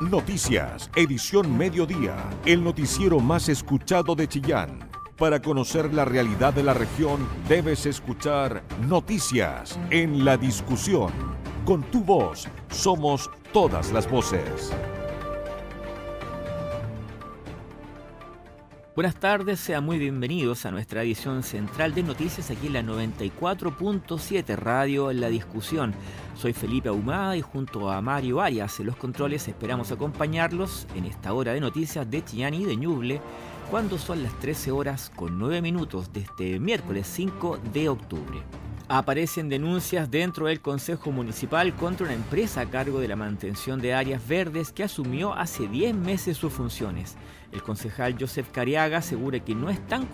Noticias, 0.00 0.90
edición 0.96 1.56
mediodía, 1.56 2.16
el 2.44 2.64
noticiero 2.64 3.20
más 3.20 3.48
escuchado 3.48 4.16
de 4.16 4.26
Chillán. 4.26 4.90
Para 5.16 5.40
conocer 5.40 5.94
la 5.94 6.04
realidad 6.04 6.52
de 6.52 6.64
la 6.64 6.74
región, 6.74 7.24
debes 7.48 7.86
escuchar 7.86 8.64
Noticias 8.88 9.78
en 9.90 10.24
la 10.24 10.36
discusión. 10.36 11.12
Con 11.64 11.84
tu 11.92 12.02
voz, 12.02 12.48
somos 12.70 13.30
todas 13.52 13.92
las 13.92 14.10
voces. 14.10 14.72
Buenas 18.96 19.14
tardes, 19.14 19.60
sean 19.60 19.84
muy 19.84 19.98
bienvenidos 19.98 20.66
a 20.66 20.72
nuestra 20.72 21.04
edición 21.04 21.44
central 21.44 21.94
de 21.94 22.02
noticias 22.02 22.50
aquí 22.50 22.66
en 22.66 22.72
la 22.72 22.82
94.7 22.82 24.56
Radio 24.56 25.12
en 25.12 25.20
la 25.20 25.28
discusión. 25.28 25.94
Soy 26.36 26.52
Felipe 26.52 26.88
Ahumada 26.88 27.36
y 27.36 27.42
junto 27.42 27.90
a 27.90 28.00
Mario 28.00 28.40
Arias 28.40 28.80
en 28.80 28.86
los 28.86 28.96
controles 28.96 29.46
esperamos 29.46 29.92
acompañarlos 29.92 30.86
en 30.94 31.04
esta 31.04 31.32
hora 31.32 31.52
de 31.52 31.60
noticias 31.60 32.10
de 32.10 32.24
Chillán 32.24 32.54
y 32.54 32.64
de 32.64 32.76
Ñuble 32.76 33.20
cuando 33.70 33.98
son 33.98 34.22
las 34.22 34.38
13 34.40 34.72
horas 34.72 35.10
con 35.14 35.38
9 35.38 35.62
minutos 35.62 36.12
de 36.12 36.20
este 36.20 36.58
miércoles 36.58 37.06
5 37.06 37.60
de 37.72 37.88
octubre. 37.88 38.42
Aparecen 38.88 39.48
denuncias 39.48 40.10
dentro 40.10 40.46
del 40.46 40.60
Consejo 40.60 41.10
Municipal 41.10 41.74
contra 41.74 42.04
una 42.04 42.14
empresa 42.14 42.62
a 42.62 42.66
cargo 42.66 43.00
de 43.00 43.08
la 43.08 43.16
mantención 43.16 43.80
de 43.80 43.94
áreas 43.94 44.26
verdes 44.28 44.72
que 44.72 44.82
asumió 44.82 45.32
hace 45.32 45.68
10 45.68 45.94
meses 45.94 46.36
sus 46.36 46.52
funciones. 46.52 47.16
El 47.54 47.62
concejal 47.62 48.16
Joseph 48.18 48.48
Cariaga 48.50 48.98
asegura 48.98 49.38
que 49.38 49.54
no 49.54 49.70
están 49.70 50.08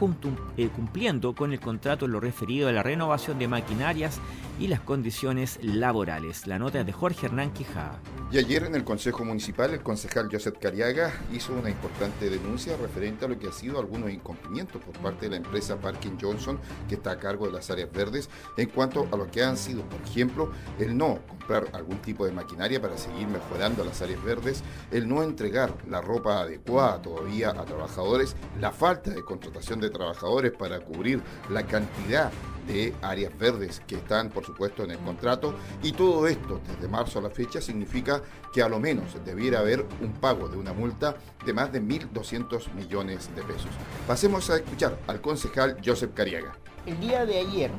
eh, 0.59 0.69
cumpliendo 0.69 1.35
con 1.35 1.55
el 1.55 1.59
contrato 1.59 2.05
en 2.05 2.13
lo 2.13 2.21
referido 2.21 2.69
a 2.69 2.73
la 2.73 2.83
renovación 2.83 3.39
de 3.39 3.49
maquinarias 3.49 4.21
y 4.59 4.67
las 4.67 4.81
condiciones 4.81 5.59
laborales. 5.63 6.47
La 6.47 6.59
nota 6.59 6.81
es 6.81 6.87
de 6.87 6.93
Jorge 6.93 7.27
Hernán 7.27 7.55
Quijada. 7.55 7.99
Y 8.31 8.37
ayer 8.37 8.65
en 8.65 8.75
el 8.75 8.85
Consejo 8.85 9.25
Municipal 9.25 9.73
el 9.73 9.83
concejal 9.83 10.29
Joseph 10.31 10.59
Cariaga 10.61 11.15
hizo 11.33 11.55
una 11.55 11.71
importante 11.71 12.29
denuncia 12.29 12.77
referente 12.77 13.25
a 13.25 13.29
lo 13.29 13.39
que 13.39 13.49
ha 13.49 13.53
sido 13.53 13.81
algunos 13.81 14.11
incumplimientos 14.11 14.83
por 14.83 14.99
parte 14.99 15.25
de 15.25 15.31
la 15.31 15.37
empresa 15.37 15.81
Parking 15.81 16.19
Johnson 16.21 16.59
que 16.91 16.97
está 16.97 17.13
a 17.13 17.19
cargo 17.19 17.47
de 17.47 17.53
las 17.53 17.71
áreas 17.71 17.91
verdes 17.91 18.29
en 18.59 18.69
cuanto 18.69 19.09
a 19.11 19.17
lo 19.17 19.31
que 19.31 19.43
han 19.43 19.57
sido, 19.57 19.83
por 19.85 20.03
ejemplo, 20.03 20.53
el 20.79 20.95
no 20.95 21.21
comprar 21.27 21.69
algún 21.73 21.97
tipo 22.03 22.27
de 22.27 22.33
maquinaria 22.33 22.83
para 22.83 22.99
seguir 22.99 23.27
mejorando 23.29 23.83
las 23.83 24.03
áreas 24.03 24.23
verdes, 24.23 24.63
el 24.91 25.09
no 25.09 25.23
entregar 25.23 25.75
la 25.89 26.03
ropa 26.03 26.41
adecuada 26.41 27.01
todavía 27.01 27.30
a 27.31 27.65
trabajadores, 27.65 28.35
la 28.59 28.73
falta 28.73 29.11
de 29.11 29.25
contratación 29.25 29.81
de 29.81 29.91
trabajadores 29.91 30.53
para 30.53 30.81
cubrir 30.81 31.23
la 31.49 31.65
cantidad 31.65 32.31
de 32.67 32.93
áreas 33.03 33.37
verdes 33.39 33.81
que 33.87 33.97
están, 33.97 34.31
por 34.31 34.45
supuesto, 34.45 34.83
en 34.83 34.91
el 34.91 34.99
contrato. 34.99 35.55
Y 35.83 35.93
todo 35.93 36.27
esto, 36.27 36.61
desde 36.67 36.89
marzo 36.89 37.21
a 37.21 37.23
la 37.23 37.31
fecha, 37.31 37.61
significa 37.61 38.21
que 38.53 38.63
a 38.63 38.69
lo 38.69 38.81
menos 38.81 39.17
debiera 39.25 39.61
haber 39.61 39.87
un 40.01 40.13
pago 40.13 40.49
de 40.49 40.59
una 40.59 40.73
multa 40.73 41.17
de 41.47 41.53
más 41.53 41.73
de 41.73 41.81
1.200 41.81 42.73
millones 42.75 43.31
de 43.35 43.43
pesos. 43.43 43.71
Pasemos 44.07 44.51
a 44.51 44.57
escuchar 44.57 44.99
al 45.07 45.21
concejal 45.21 45.77
Joseph 45.85 46.13
Cariaga. 46.15 46.53
El 46.85 46.99
día 47.01 47.25
de 47.27 47.39
ayer, 47.39 47.71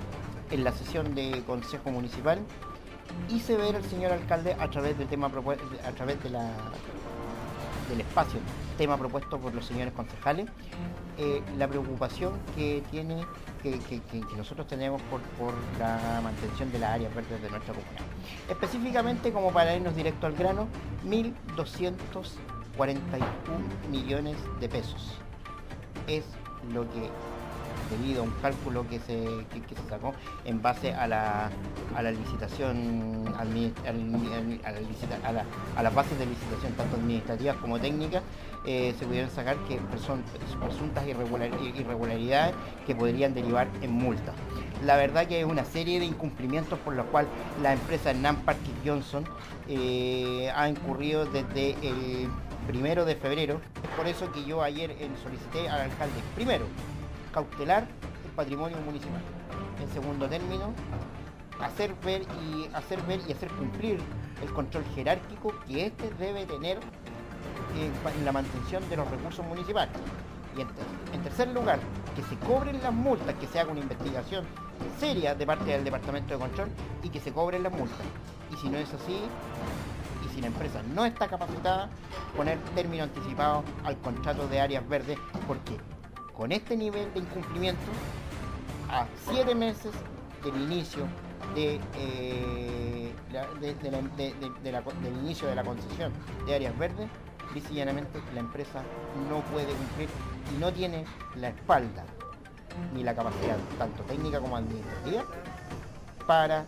en 0.50 0.64
la 0.64 0.72
sesión 0.72 1.14
de 1.14 1.44
Consejo 1.46 1.92
Municipal, 1.92 2.40
hice 3.30 3.58
ver 3.58 3.76
al 3.76 3.84
señor 3.84 4.14
alcalde 4.14 4.56
a 4.58 4.70
través 4.70 4.98
del 4.98 5.08
tema 5.08 5.28
a 5.28 5.92
través 5.92 6.24
de 6.24 6.30
la 6.30 6.54
del 7.92 8.02
espacio, 8.02 8.40
tema 8.82 8.98
propuesto 8.98 9.38
por 9.38 9.54
los 9.54 9.64
señores 9.64 9.94
concejales, 9.94 10.50
eh, 11.20 11.44
la 11.56 11.68
preocupación 11.68 12.34
que 12.56 12.82
tiene, 12.90 13.24
que, 13.62 14.02
nosotros 14.36 14.66
tenemos 14.66 15.00
por, 15.04 15.22
la 15.78 16.20
mantención 16.24 16.72
de 16.72 16.80
las 16.80 16.90
áreas 16.90 17.14
verdes 17.14 17.40
de 17.44 17.50
nuestra 17.52 17.76
comunidad. 17.76 18.02
Específicamente, 18.50 19.32
como 19.32 19.52
para 19.54 19.76
irnos 19.76 19.96
directo 19.96 20.26
al 20.26 20.34
grano, 20.34 20.68
1.241 21.06 22.90
millones 23.92 24.36
de 24.60 24.68
pesos. 24.68 25.12
Es 26.08 26.26
lo 26.74 26.82
que 26.90 27.08
debido 27.92 28.22
a 28.22 28.24
un 28.24 28.32
cálculo 28.42 28.88
que 28.88 29.00
se, 29.00 29.28
sacó 29.90 30.14
en 30.46 30.62
base 30.62 30.94
a 30.94 31.08
la, 31.08 31.50
a 31.96 32.02
la 32.02 32.12
licitación, 32.12 33.26
a, 33.38 33.44
las 35.84 35.94
bases 35.94 36.18
de 36.18 36.26
licitación 36.26 36.74
tanto 36.74 36.96
administrativas 36.96 37.58
como 37.58 37.80
técnicas, 37.80 38.24
eh, 38.66 38.94
se 38.98 39.06
pudieron 39.06 39.30
sacar 39.30 39.58
que 39.68 39.80
son 40.06 40.24
presuntas 40.60 41.06
irregularidades 41.08 42.56
que 42.86 42.96
podrían 42.96 43.34
derivar 43.34 43.68
en 43.82 43.92
multas. 43.92 44.36
La 44.86 44.96
verdad 44.98 45.28
que 45.28 45.42
es 45.42 45.46
una 45.46 45.66
serie 45.66 46.00
de 46.00 46.06
incumplimientos 46.06 46.80
por 46.80 46.96
los 46.96 47.06
cuales 47.08 47.30
la 47.62 47.74
empresa 47.74 48.14
Nan 48.14 48.38
Parking 48.38 48.74
Johnson 48.86 49.24
eh, 49.68 50.52
ha 50.56 50.70
incurrido 50.70 51.26
desde 51.26 51.72
el 51.82 52.30
primero 52.68 53.06
de 53.06 53.16
febrero. 53.16 53.60
Por 53.98 54.08
eso 54.08 54.32
que 54.32 54.44
yo 54.46 54.62
ayer 54.62 54.96
solicité 55.22 55.70
al 55.70 55.82
alcalde, 55.82 56.22
primero, 56.36 56.66
cautelar 57.32 57.88
el 58.26 58.32
patrimonio 58.32 58.78
municipal. 58.86 59.22
En 59.82 59.90
segundo 59.90 60.28
término, 60.28 60.74
hacer 61.62 61.94
ver 62.04 62.24
y 62.44 62.70
hacer 62.74 63.02
ver 63.04 63.20
y 63.28 63.32
hacer 63.32 63.50
cumplir 63.52 64.00
el 64.42 64.54
control 64.54 64.84
jerárquico 64.96 65.54
que 65.68 65.88
éste 65.88 66.10
debe 66.20 66.46
tener 66.46 66.80
en 67.76 68.26
la 68.26 68.32
mantención 68.32 68.88
de 68.90 68.98
los 68.98 69.10
recursos 69.10 69.46
municipales. 69.46 69.94
Y 70.58 70.62
en, 70.62 71.24
tercer 71.24 71.48
lugar, 71.50 71.80
que 72.16 72.24
se 72.24 72.36
cobren 72.46 72.82
las 72.82 72.94
multas, 72.94 73.36
que 73.36 73.48
se 73.48 73.60
haga 73.60 73.72
una 73.72 73.80
investigación 73.80 74.46
seria 75.00 75.34
de 75.34 75.46
parte 75.46 75.66
del 75.66 75.84
Departamento 75.84 76.34
de 76.34 76.40
Control 76.40 76.70
y 77.04 77.10
que 77.10 77.20
se 77.20 77.32
cobren 77.32 77.64
las 77.64 77.72
multas. 77.72 78.00
Y 78.52 78.58
si 78.58 78.70
no 78.70 78.78
es 78.78 78.94
así, 78.94 79.22
y 80.26 80.36
si 80.36 80.42
la 80.42 80.48
empresa 80.48 80.82
no 80.94 81.06
está 81.06 81.28
capacitada, 81.28 81.90
poner 82.36 82.58
término 82.76 83.04
anticipado 83.04 83.64
al 83.86 83.98
contrato 83.98 84.48
de 84.48 84.60
áreas 84.60 84.88
verdes, 84.90 85.18
porque 85.48 85.78
con 86.42 86.52
este 86.52 86.76
nivel 86.76 87.14
de 87.14 87.20
incumplimiento, 87.20 87.92
a 88.90 89.06
siete 89.30 89.54
meses 89.54 89.92
del 90.44 90.60
inicio 90.60 91.06
de, 91.54 91.80
del 93.32 95.18
inicio 95.24 95.48
de 95.48 95.56
la 95.56 95.64
concesión 95.64 96.12
de 96.48 96.56
áreas 96.56 96.76
verdes, 96.80 97.08
llanamente 97.72 98.20
la 98.34 98.40
empresa 98.40 98.82
no 99.30 99.42
puede 99.52 99.68
cumplir 99.68 100.10
y 100.52 100.60
no 100.60 100.74
tiene 100.74 101.06
la 101.36 101.50
espalda 101.50 102.06
ni 102.96 103.04
la 103.04 103.14
capacidad, 103.14 103.58
tanto 103.78 104.02
técnica 104.06 104.40
como 104.40 104.58
administrativa, 104.58 105.24
para, 106.26 106.66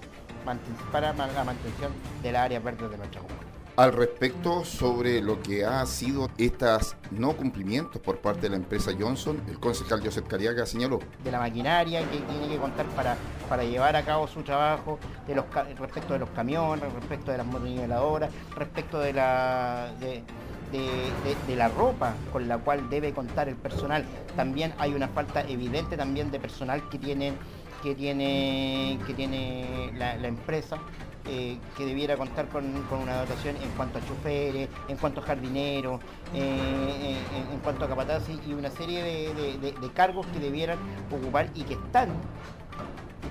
para 0.91 1.13
la 1.13 1.43
mantención 1.43 1.91
de 2.21 2.31
las 2.31 2.43
áreas 2.43 2.63
verdes 2.63 2.91
de 2.91 2.97
nuestra 2.99 3.21
comunidad 3.21 3.42
al 3.75 3.93
respecto 3.93 4.63
sobre 4.63 5.21
lo 5.21 5.41
que 5.41 5.65
ha 5.65 5.85
sido 5.85 6.29
estos 6.37 6.95
no 7.11 7.33
cumplimientos 7.33 8.01
por 8.01 8.19
parte 8.19 8.41
de 8.41 8.49
la 8.49 8.55
empresa 8.57 8.91
Johnson, 8.97 9.41
el 9.47 9.59
concejal 9.59 10.01
Joseph 10.03 10.27
Cariaga 10.27 10.65
señaló. 10.65 10.99
De 11.23 11.31
la 11.31 11.39
maquinaria 11.39 12.01
que 12.09 12.17
tiene 12.17 12.47
que 12.47 12.57
contar 12.57 12.85
para, 12.87 13.17
para 13.49 13.63
llevar 13.63 13.95
a 13.95 14.03
cabo 14.03 14.27
su 14.27 14.43
trabajo, 14.43 14.99
de 15.27 15.35
los, 15.35 15.45
respecto 15.79 16.13
de 16.13 16.19
los 16.19 16.29
camiones, 16.29 16.91
respecto 16.93 17.31
de 17.31 17.37
las 17.39 17.47
motoniveladoras, 17.47 18.31
respecto 18.55 18.99
de 18.99 19.13
la... 19.13 19.91
De, 19.99 20.23
de, 20.73 21.55
la 21.55 21.67
ropa 21.67 22.15
con 22.31 22.47
la 22.47 22.57
cual 22.57 22.89
debe 22.89 23.13
contar 23.13 23.47
el 23.47 23.55
personal. 23.55 24.05
También 24.35 24.73
hay 24.79 24.95
una 24.95 25.07
falta 25.07 25.41
evidente 25.41 25.97
también 25.97 26.31
de 26.31 26.39
personal 26.39 26.89
que 26.89 26.97
tiene, 26.97 27.33
que 27.83 27.93
tiene, 27.93 28.97
que 29.05 29.13
tiene 29.13 29.91
la 29.95 30.27
empresa 30.27 30.79
eh, 31.25 31.57
que 31.77 31.85
debiera 31.85 32.17
contar 32.17 32.49
con, 32.49 32.65
una 32.91 33.21
dotación 33.21 33.55
en 33.55 33.69
cuanto 33.77 33.97
a 33.97 34.01
choferes, 34.05 34.67
en 34.89 34.97
cuanto 34.97 35.21
a 35.21 35.23
jardineros, 35.23 36.01
eh, 36.33 36.41
eh, 36.41 37.17
en, 37.53 37.59
cuanto 37.59 37.85
a 37.85 37.87
capatazzi 37.87 38.41
y 38.45 38.51
una 38.51 38.69
serie 38.69 39.01
de, 39.01 39.91
cargos 39.93 40.27
que 40.27 40.39
debieran 40.39 40.77
ocupar 41.09 41.47
y 41.55 41.63
que 41.63 41.75
están 41.75 42.09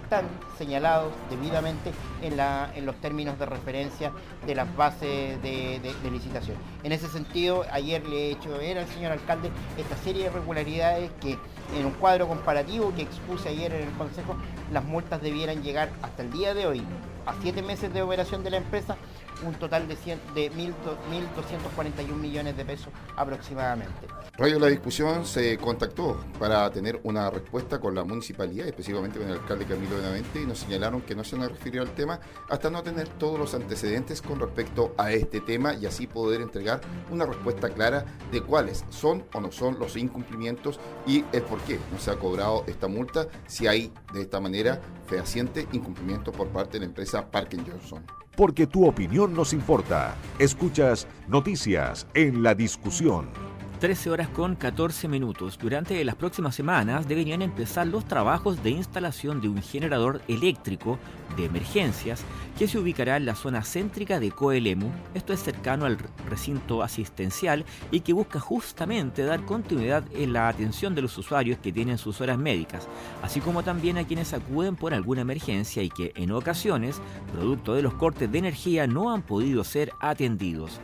están 0.04 0.24
señalados 0.56 1.12
debidamente 1.28 1.92
en, 2.22 2.40
en, 2.40 2.86
los 2.86 2.96
términos 2.96 3.38
de 3.38 3.44
referencia 3.44 4.10
de 4.46 4.54
las 4.54 4.74
bases 4.74 5.42
de, 5.42 6.10
licitación. 6.10 6.56
En 6.82 6.92
ese 6.92 7.08
sentido, 7.08 7.66
ayer 7.70 8.06
le 8.06 8.28
he 8.28 8.30
hecho 8.32 8.50
ver 8.56 8.78
al 8.78 8.86
señor 8.88 9.12
alcalde 9.12 9.50
esta 9.76 9.96
serie 9.98 10.24
de 10.24 10.30
irregularidades 10.30 11.10
que 11.20 11.36
en 11.74 11.86
un 11.86 11.92
cuadro 11.92 12.28
comparativo 12.28 12.92
que 12.94 13.02
expuse 13.02 13.48
ayer 13.48 13.72
en 13.72 13.88
el 13.88 13.94
Consejo, 13.94 14.36
las 14.72 14.84
multas 14.84 15.22
debieran 15.22 15.62
llegar 15.62 15.90
hasta 16.02 16.22
el 16.22 16.32
día 16.32 16.54
de 16.54 16.66
hoy 16.66 16.82
a 17.26 17.34
siete 17.40 17.62
meses 17.62 17.92
de 17.92 18.02
operación 18.02 18.42
de 18.44 18.50
la 18.50 18.56
empresa 18.58 18.96
un 19.44 19.54
total 19.54 19.88
de, 19.88 19.96
de 20.34 20.52
1.241 20.52 22.14
millones 22.14 22.56
de 22.56 22.64
pesos 22.64 22.88
aproximadamente. 23.16 24.06
Radio 24.36 24.58
La 24.58 24.68
Discusión 24.68 25.26
se 25.26 25.58
contactó 25.58 26.24
para 26.38 26.70
tener 26.70 27.00
una 27.04 27.28
respuesta 27.30 27.78
con 27.78 27.94
la 27.94 28.02
municipalidad, 28.04 28.66
específicamente 28.66 29.18
con 29.18 29.28
el 29.28 29.34
alcalde 29.34 29.66
Camilo 29.66 29.96
Benavente, 29.96 30.40
y 30.40 30.46
nos 30.46 30.60
señalaron 30.60 31.02
que 31.02 31.14
no 31.14 31.22
se 31.22 31.36
a 31.36 31.48
referir 31.48 31.80
al 31.80 31.94
tema 31.94 32.20
hasta 32.48 32.70
no 32.70 32.82
tener 32.82 33.08
todos 33.08 33.38
los 33.38 33.54
antecedentes 33.54 34.22
con 34.22 34.40
respecto 34.40 34.94
a 34.96 35.12
este 35.12 35.40
tema 35.40 35.74
y 35.74 35.86
así 35.86 36.06
poder 36.06 36.40
entregar 36.40 36.80
una 37.10 37.26
respuesta 37.26 37.70
clara 37.70 38.04
de 38.30 38.42
cuáles 38.42 38.84
son 38.90 39.24
o 39.34 39.40
no 39.40 39.50
son 39.50 39.78
los 39.78 39.96
incumplimientos 39.96 40.78
y 41.06 41.24
el 41.32 41.42
por 41.42 41.60
qué 41.60 41.78
no 41.90 41.98
se 41.98 42.10
ha 42.10 42.18
cobrado 42.18 42.64
esta 42.66 42.88
multa 42.88 43.28
si 43.46 43.66
hay 43.66 43.92
de 44.12 44.22
esta 44.22 44.40
manera 44.40 44.80
fehaciente 45.06 45.66
incumplimiento 45.72 46.32
por 46.32 46.48
parte 46.48 46.74
de 46.74 46.80
la 46.80 46.86
empresa 46.86 47.30
Parker 47.30 47.60
Johnson. 47.66 48.04
Porque 48.36 48.66
tu 48.66 48.86
opinión 48.86 49.34
nos 49.34 49.52
importa. 49.52 50.14
Escuchas 50.38 51.06
Noticias 51.28 52.06
en 52.14 52.42
la 52.42 52.54
Discusión. 52.54 53.51
13 53.82 54.10
horas 54.10 54.28
con 54.28 54.54
14 54.54 55.08
minutos. 55.08 55.58
Durante 55.60 56.04
las 56.04 56.14
próximas 56.14 56.54
semanas 56.54 57.08
deberían 57.08 57.42
empezar 57.42 57.84
los 57.88 58.04
trabajos 58.04 58.62
de 58.62 58.70
instalación 58.70 59.40
de 59.40 59.48
un 59.48 59.60
generador 59.60 60.22
eléctrico 60.28 61.00
de 61.36 61.46
emergencias 61.46 62.22
que 62.56 62.68
se 62.68 62.78
ubicará 62.78 63.16
en 63.16 63.26
la 63.26 63.34
zona 63.34 63.64
céntrica 63.64 64.20
de 64.20 64.30
Coelemu. 64.30 64.88
Esto 65.14 65.32
es 65.32 65.42
cercano 65.42 65.84
al 65.84 65.98
recinto 66.30 66.84
asistencial 66.84 67.64
y 67.90 68.02
que 68.02 68.12
busca 68.12 68.38
justamente 68.38 69.24
dar 69.24 69.44
continuidad 69.46 70.04
en 70.12 70.32
la 70.32 70.46
atención 70.46 70.94
de 70.94 71.02
los 71.02 71.18
usuarios 71.18 71.58
que 71.58 71.72
tienen 71.72 71.98
sus 71.98 72.20
horas 72.20 72.38
médicas, 72.38 72.86
así 73.20 73.40
como 73.40 73.64
también 73.64 73.98
a 73.98 74.04
quienes 74.04 74.32
acuden 74.32 74.76
por 74.76 74.94
alguna 74.94 75.22
emergencia 75.22 75.82
y 75.82 75.90
que 75.90 76.12
en 76.14 76.30
ocasiones, 76.30 77.00
producto 77.32 77.74
de 77.74 77.82
los 77.82 77.94
cortes 77.94 78.30
de 78.30 78.38
energía, 78.38 78.86
no 78.86 79.12
han 79.12 79.22
podido 79.22 79.64
ser 79.64 79.90
atendidos. 79.98 80.80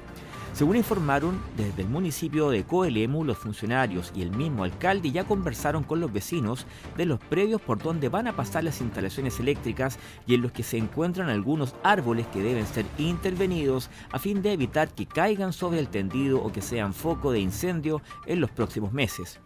Según 0.54 0.76
informaron 0.76 1.40
desde 1.56 1.82
el 1.82 1.88
municipio 1.88 2.50
de 2.50 2.64
Coelemu, 2.64 3.22
los 3.24 3.38
funcionarios 3.38 4.12
y 4.14 4.22
el 4.22 4.32
mismo 4.32 4.64
alcalde 4.64 5.12
ya 5.12 5.22
conversaron 5.22 5.84
con 5.84 6.00
los 6.00 6.12
vecinos 6.12 6.66
de 6.96 7.06
los 7.06 7.20
predios 7.20 7.60
por 7.60 7.78
donde 7.80 8.08
van 8.08 8.26
a 8.26 8.34
pasar 8.34 8.64
las 8.64 8.80
instalaciones 8.80 9.38
eléctricas 9.38 9.98
y 10.26 10.34
en 10.34 10.42
los 10.42 10.50
que 10.50 10.64
se 10.64 10.76
encuentran 10.76 11.28
algunos 11.28 11.76
árboles 11.84 12.26
que 12.28 12.42
deben 12.42 12.66
ser 12.66 12.86
intervenidos 12.98 13.88
a 14.10 14.18
fin 14.18 14.42
de 14.42 14.52
evitar 14.52 14.88
que 14.88 15.06
caigan 15.06 15.52
sobre 15.52 15.78
el 15.78 15.88
tendido 15.88 16.42
o 16.42 16.50
que 16.50 16.62
sean 16.62 16.92
foco 16.92 17.30
de 17.30 17.38
incendio 17.38 18.02
en 18.26 18.40
los 18.40 18.50
próximos 18.50 18.92
meses. 18.92 19.38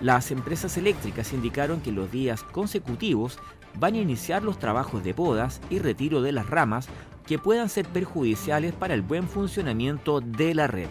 Las 0.00 0.30
empresas 0.30 0.76
eléctricas 0.76 1.32
indicaron 1.32 1.80
que 1.80 1.92
los 1.92 2.10
días 2.10 2.42
consecutivos 2.42 3.38
van 3.78 3.94
a 3.94 3.98
iniciar 3.98 4.42
los 4.42 4.58
trabajos 4.58 5.04
de 5.04 5.14
podas 5.14 5.60
y 5.70 5.78
retiro 5.78 6.22
de 6.22 6.32
las 6.32 6.48
ramas 6.48 6.88
que 7.28 7.38
puedan 7.38 7.68
ser 7.68 7.86
perjudiciales 7.86 8.72
para 8.72 8.94
el 8.94 9.02
buen 9.02 9.28
funcionamiento 9.28 10.20
de 10.22 10.54
la 10.54 10.66
red. 10.66 10.88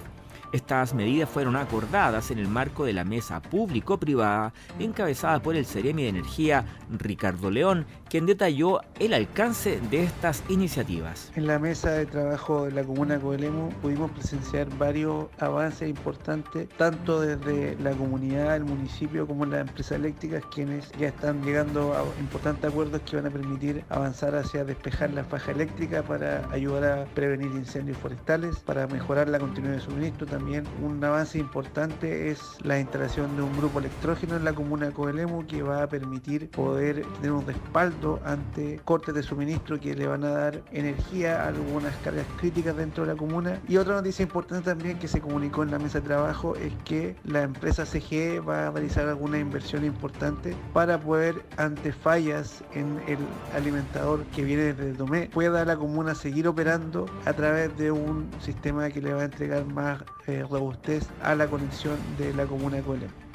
Estas 0.54 0.94
medidas 0.94 1.30
fueron 1.30 1.58
acordadas 1.58 2.32
en 2.32 2.40
el 2.40 2.48
marco 2.48 2.86
de 2.86 2.94
la 2.94 3.04
mesa 3.04 3.42
público-privada 3.42 4.54
encabezada 4.80 5.42
por 5.42 5.56
el 5.56 5.66
Ceremi 5.66 6.04
de 6.04 6.10
Energía 6.10 6.66
Ricardo 6.90 7.52
León, 7.52 7.86
quien 8.10 8.26
detalló 8.26 8.80
el 9.00 9.14
alcance 9.14 9.82
de 9.92 10.04
estas 10.04 10.44
iniciativas. 10.48 11.32
En 11.36 11.48
la 11.48 11.60
mesa 11.60 11.92
de 11.92 12.06
trabajo 12.06 12.66
de 12.66 12.72
la 12.72 12.84
comuna 12.84 13.20
Coelemu 13.20 13.70
pudimos 13.82 14.12
presenciar 14.12 14.70
varios 14.78 15.26
avances 15.40 15.90
importantes, 15.90 16.70
tanto 16.78 17.20
desde 17.20 17.76
la 17.82 17.92
comunidad, 17.92 18.56
el 18.56 18.64
municipio, 18.64 19.28
como 19.28 19.46
las 19.46 19.68
empresas 19.68 19.94
eléctricas, 19.94 20.44
quienes 20.54 20.92
ya 20.94 21.10
están 21.10 21.44
llegando 21.44 21.94
a 21.94 22.04
importantes 22.22 22.72
acuerdos 22.72 23.02
que 23.02 23.18
van 23.18 23.26
a 23.28 23.32
permitir 23.32 23.84
avanzar 23.90 24.36
hacia 24.36 24.64
despejar 24.64 25.12
la 25.12 25.26
faja 25.26 25.52
eléctrica 25.52 26.04
para 26.04 26.50
ayudar 26.52 26.84
a 26.86 27.06
prevenir 27.14 27.52
incendios 27.52 27.98
forestales, 27.98 28.60
para 28.60 28.88
mejorar 28.88 29.28
la 29.28 29.40
continuidad 29.40 29.76
de 29.76 29.82
suministro 29.82 30.26
también 30.38 30.66
un 30.84 31.04
avance 31.04 31.39
importante 31.39 32.30
es 32.30 32.39
la 32.62 32.80
instalación 32.80 33.36
de 33.36 33.42
un 33.42 33.57
grupo 33.57 33.80
electrógeno 33.80 34.36
en 34.36 34.45
la 34.45 34.54
comuna 34.54 34.86
de 34.86 34.94
Coelemu 34.94 35.48
que 35.48 35.63
va 35.63 35.81
a 35.81 35.89
permitir 35.89 36.51
poder 36.51 37.04
tener 37.16 37.31
un 37.31 37.44
respaldo 37.44 38.19
ante 38.24 38.80
cortes 38.86 39.16
de 39.16 39.24
suministro 39.24 39.80
que 39.80 39.95
le 39.95 40.06
van 40.06 40.24
a 40.24 40.30
dar 40.30 40.62
energía 40.72 41.42
a 41.42 41.48
algunas 41.48 41.95
cargas 42.04 42.28
críticas 42.38 42.78
dentro 42.78 43.04
de 43.04 43.13
la 43.13 43.18
comuna. 43.18 43.60
Y 43.68 43.78
otra 43.78 43.95
noticia 43.95 44.22
importante 44.22 44.66
también 44.66 45.00
que 45.00 45.07
se 45.07 45.22
comunicó 45.22 45.63
en 45.63 45.72
la 45.72 45.80
mesa 45.80 46.01
de 46.01 46.06
trabajo 46.06 46.56
es 46.56 46.72
que 46.86 47.16
la 47.24 47.42
empresa 47.42 47.84
CGE 47.84 48.39
va 48.39 48.68
a 48.68 48.72
realizar 48.72 49.07
alguna 49.07 49.39
inversión 49.39 49.86
importante 49.86 50.56
para 50.72 51.00
poder, 51.00 51.44
ante 51.57 51.92
fallas 51.92 52.63
en 52.75 53.01
el 53.07 53.18
alimentador 53.56 54.24
que 54.36 54.44
viene 54.44 54.74
desde 54.74 54.92
el 54.92 54.98
Domé, 54.98 55.31
pueda 55.34 55.66
la 55.66 55.78
comuna 55.78 56.13
seguir 56.13 56.48
operando 56.48 57.07
a 57.25 57.34
través 57.34 57.75
de 57.75 57.89
un 57.89 58.30
sistema 58.39 58.88
que 58.92 59.01
le 59.01 59.13
va 59.16 59.22
a 59.22 59.25
entregar 59.25 59.66
más 59.66 60.04
eh, 60.27 60.45
robustez 60.50 61.07
a 61.24 61.35
la 61.35 61.47
conexión 61.47 61.95
de 62.18 62.33
la 62.33 62.45
comuna 62.45 62.77
de 62.77 62.83
Coelemu. 62.83 63.27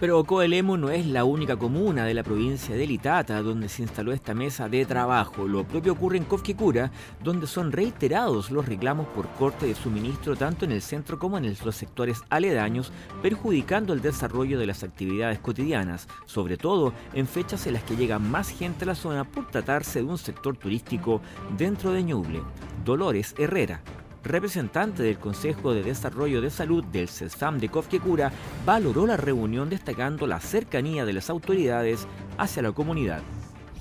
Pero 0.00 0.24
Coelemu 0.24 0.78
no 0.78 0.88
es 0.88 1.04
la 1.04 1.24
única 1.24 1.58
comuna 1.58 2.06
de 2.06 2.14
la 2.14 2.22
provincia 2.22 2.74
de 2.74 2.86
Litata 2.86 3.42
donde 3.42 3.68
se 3.68 3.82
instaló 3.82 4.14
esta 4.14 4.32
mesa 4.32 4.66
de 4.66 4.86
trabajo. 4.86 5.46
Lo 5.46 5.64
propio 5.64 5.92
ocurre 5.92 6.16
en 6.16 6.24
Cofquicura, 6.24 6.90
donde 7.22 7.46
son 7.46 7.70
reiterados 7.70 8.50
los 8.50 8.64
reclamos 8.64 9.08
por 9.08 9.28
corte 9.32 9.66
de 9.66 9.74
suministro 9.74 10.36
tanto 10.36 10.64
en 10.64 10.72
el 10.72 10.80
centro 10.80 11.18
como 11.18 11.36
en 11.36 11.54
los 11.62 11.76
sectores 11.76 12.22
aledaños, 12.30 12.92
perjudicando 13.20 13.92
el 13.92 14.00
desarrollo 14.00 14.58
de 14.58 14.66
las 14.66 14.84
actividades 14.84 15.38
cotidianas, 15.38 16.08
sobre 16.24 16.56
todo 16.56 16.94
en 17.12 17.26
fechas 17.26 17.66
en 17.66 17.74
las 17.74 17.82
que 17.82 17.96
llega 17.96 18.18
más 18.18 18.48
gente 18.48 18.84
a 18.84 18.86
la 18.86 18.94
zona 18.94 19.24
por 19.24 19.48
tratarse 19.48 19.98
de 19.98 20.06
un 20.06 20.16
sector 20.16 20.56
turístico 20.56 21.20
dentro 21.58 21.92
de 21.92 22.04
Ñuble. 22.04 22.40
Dolores 22.86 23.34
Herrera, 23.36 23.82
representante 24.22 25.02
del 25.02 25.18
Consejo 25.18 25.72
de 25.72 25.82
Desarrollo 25.82 26.40
de 26.40 26.50
Salud 26.50 26.84
del 26.84 27.08
CESFAM 27.08 27.58
de 27.58 27.68
Cofquecura, 27.68 28.32
valoró 28.64 29.06
la 29.06 29.16
reunión 29.16 29.70
destacando 29.70 30.26
la 30.26 30.40
cercanía 30.40 31.04
de 31.04 31.12
las 31.12 31.30
autoridades 31.30 32.06
hacia 32.38 32.62
la 32.62 32.72
comunidad. 32.72 33.22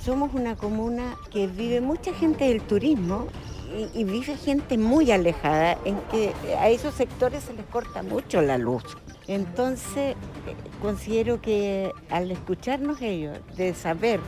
Somos 0.01 0.33
una 0.33 0.55
comuna 0.55 1.15
que 1.31 1.47
vive 1.47 1.81
mucha 1.81 2.13
gente 2.13 2.45
del 2.45 2.61
turismo 2.61 3.27
y, 3.93 4.03
vive 4.03 4.35
gente 4.35 4.77
muy 4.77 5.11
alejada, 5.11 5.77
en 5.85 5.97
que 6.11 6.33
a 6.57 6.69
esos 6.69 6.95
sectores 6.95 7.43
se 7.43 7.53
les 7.53 7.65
corta 7.65 8.01
mucho 8.01 8.41
la 8.41 8.57
luz. 8.57 8.83
Entonces, 9.27 10.15
considero 10.81 11.39
que 11.39 11.91
al 12.09 12.31
escucharnos 12.31 13.01
ellos, 13.01 13.37
de 13.57 13.73
saber 13.75 14.19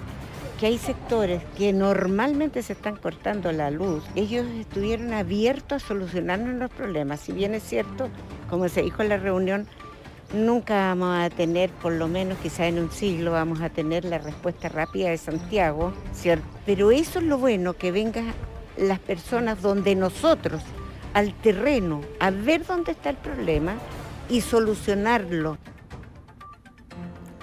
que 0.62 0.68
hay 0.68 0.78
sectores 0.78 1.42
que 1.58 1.74
normalmente 1.74 2.62
se 2.62 2.74
están 2.74 2.96
cortando 2.96 3.52
la 3.52 3.72
luz, 3.72 4.04
ellos 4.16 4.46
estuvieron 4.60 5.12
abiertos 5.12 5.84
a 5.84 5.88
solucionarnos 5.88 6.54
los 6.54 6.69
problemas. 6.69 7.19
Si 7.19 7.31
bien 7.31 7.56
es 7.56 7.63
cierto, 7.63 8.10
como 8.48 8.69
se 8.69 8.84
dijo 8.84 9.02
en 9.02 9.10
la 9.10 9.18
reunión, 9.18 9.66
nunca 10.36 10.75
vamos 10.75 11.18
a 11.18 11.31
tener, 11.31 11.72
por 11.72 11.94
lo 11.94 12.08
menos 12.08 12.38
quizá 12.44 12.68
en 12.68 12.78
un 12.78 12.92
siglo, 12.92 13.31
vamos 13.31 13.60
a 13.62 13.72
tener 13.72 14.06
la 14.06 14.19
respuesta 14.19 14.69
rápida 14.69 15.10
de 15.10 15.18
Santiago, 15.18 15.94
¿cierto? 16.13 16.46
Pero 16.68 16.92
eso 16.92 17.18
es 17.18 17.25
lo 17.25 17.40
bueno, 17.40 17.74
que 17.74 17.92
vengan 17.92 18.31
las 18.78 19.00
personas 19.00 19.64
donde 19.64 19.96
nosotros, 19.96 20.62
al 21.16 21.34
terreno, 21.34 22.02
a 22.19 22.30
ver 22.30 22.68
dónde 22.68 22.92
está 22.92 23.10
el 23.10 23.18
problema 23.18 23.78
y 24.30 24.42
solucionarlo. 24.42 25.57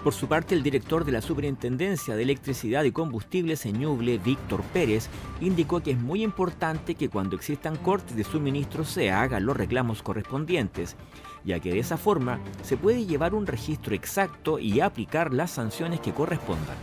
Por 0.04 0.14
su 0.14 0.28
parte, 0.28 0.54
el 0.54 0.62
director 0.62 1.04
de 1.04 1.10
la 1.10 1.20
Superintendencia 1.20 2.14
de 2.14 2.22
Electricidad 2.22 2.84
y 2.84 2.92
Combustibles 2.92 3.66
en 3.66 3.78
Víctor 4.22 4.62
Pérez, 4.72 5.08
indicó 5.40 5.80
que 5.80 5.90
es 5.90 5.98
muy 5.98 6.22
importante 6.22 6.94
que 6.94 7.08
cuando 7.08 7.34
existan 7.34 7.76
cortes 7.76 8.16
de 8.16 8.22
suministro 8.22 8.84
se 8.84 9.10
hagan 9.10 9.44
los 9.44 9.56
reclamos 9.56 10.02
correspondientes, 10.02 10.96
ya 11.44 11.58
que 11.58 11.72
de 11.72 11.80
esa 11.80 11.96
forma 11.96 12.38
se 12.62 12.76
puede 12.76 13.06
llevar 13.06 13.34
un 13.34 13.46
registro 13.46 13.94
exacto 13.94 14.60
y 14.60 14.80
aplicar 14.80 15.34
las 15.34 15.50
sanciones 15.50 16.00
que 16.00 16.12
correspondan. 16.12 16.76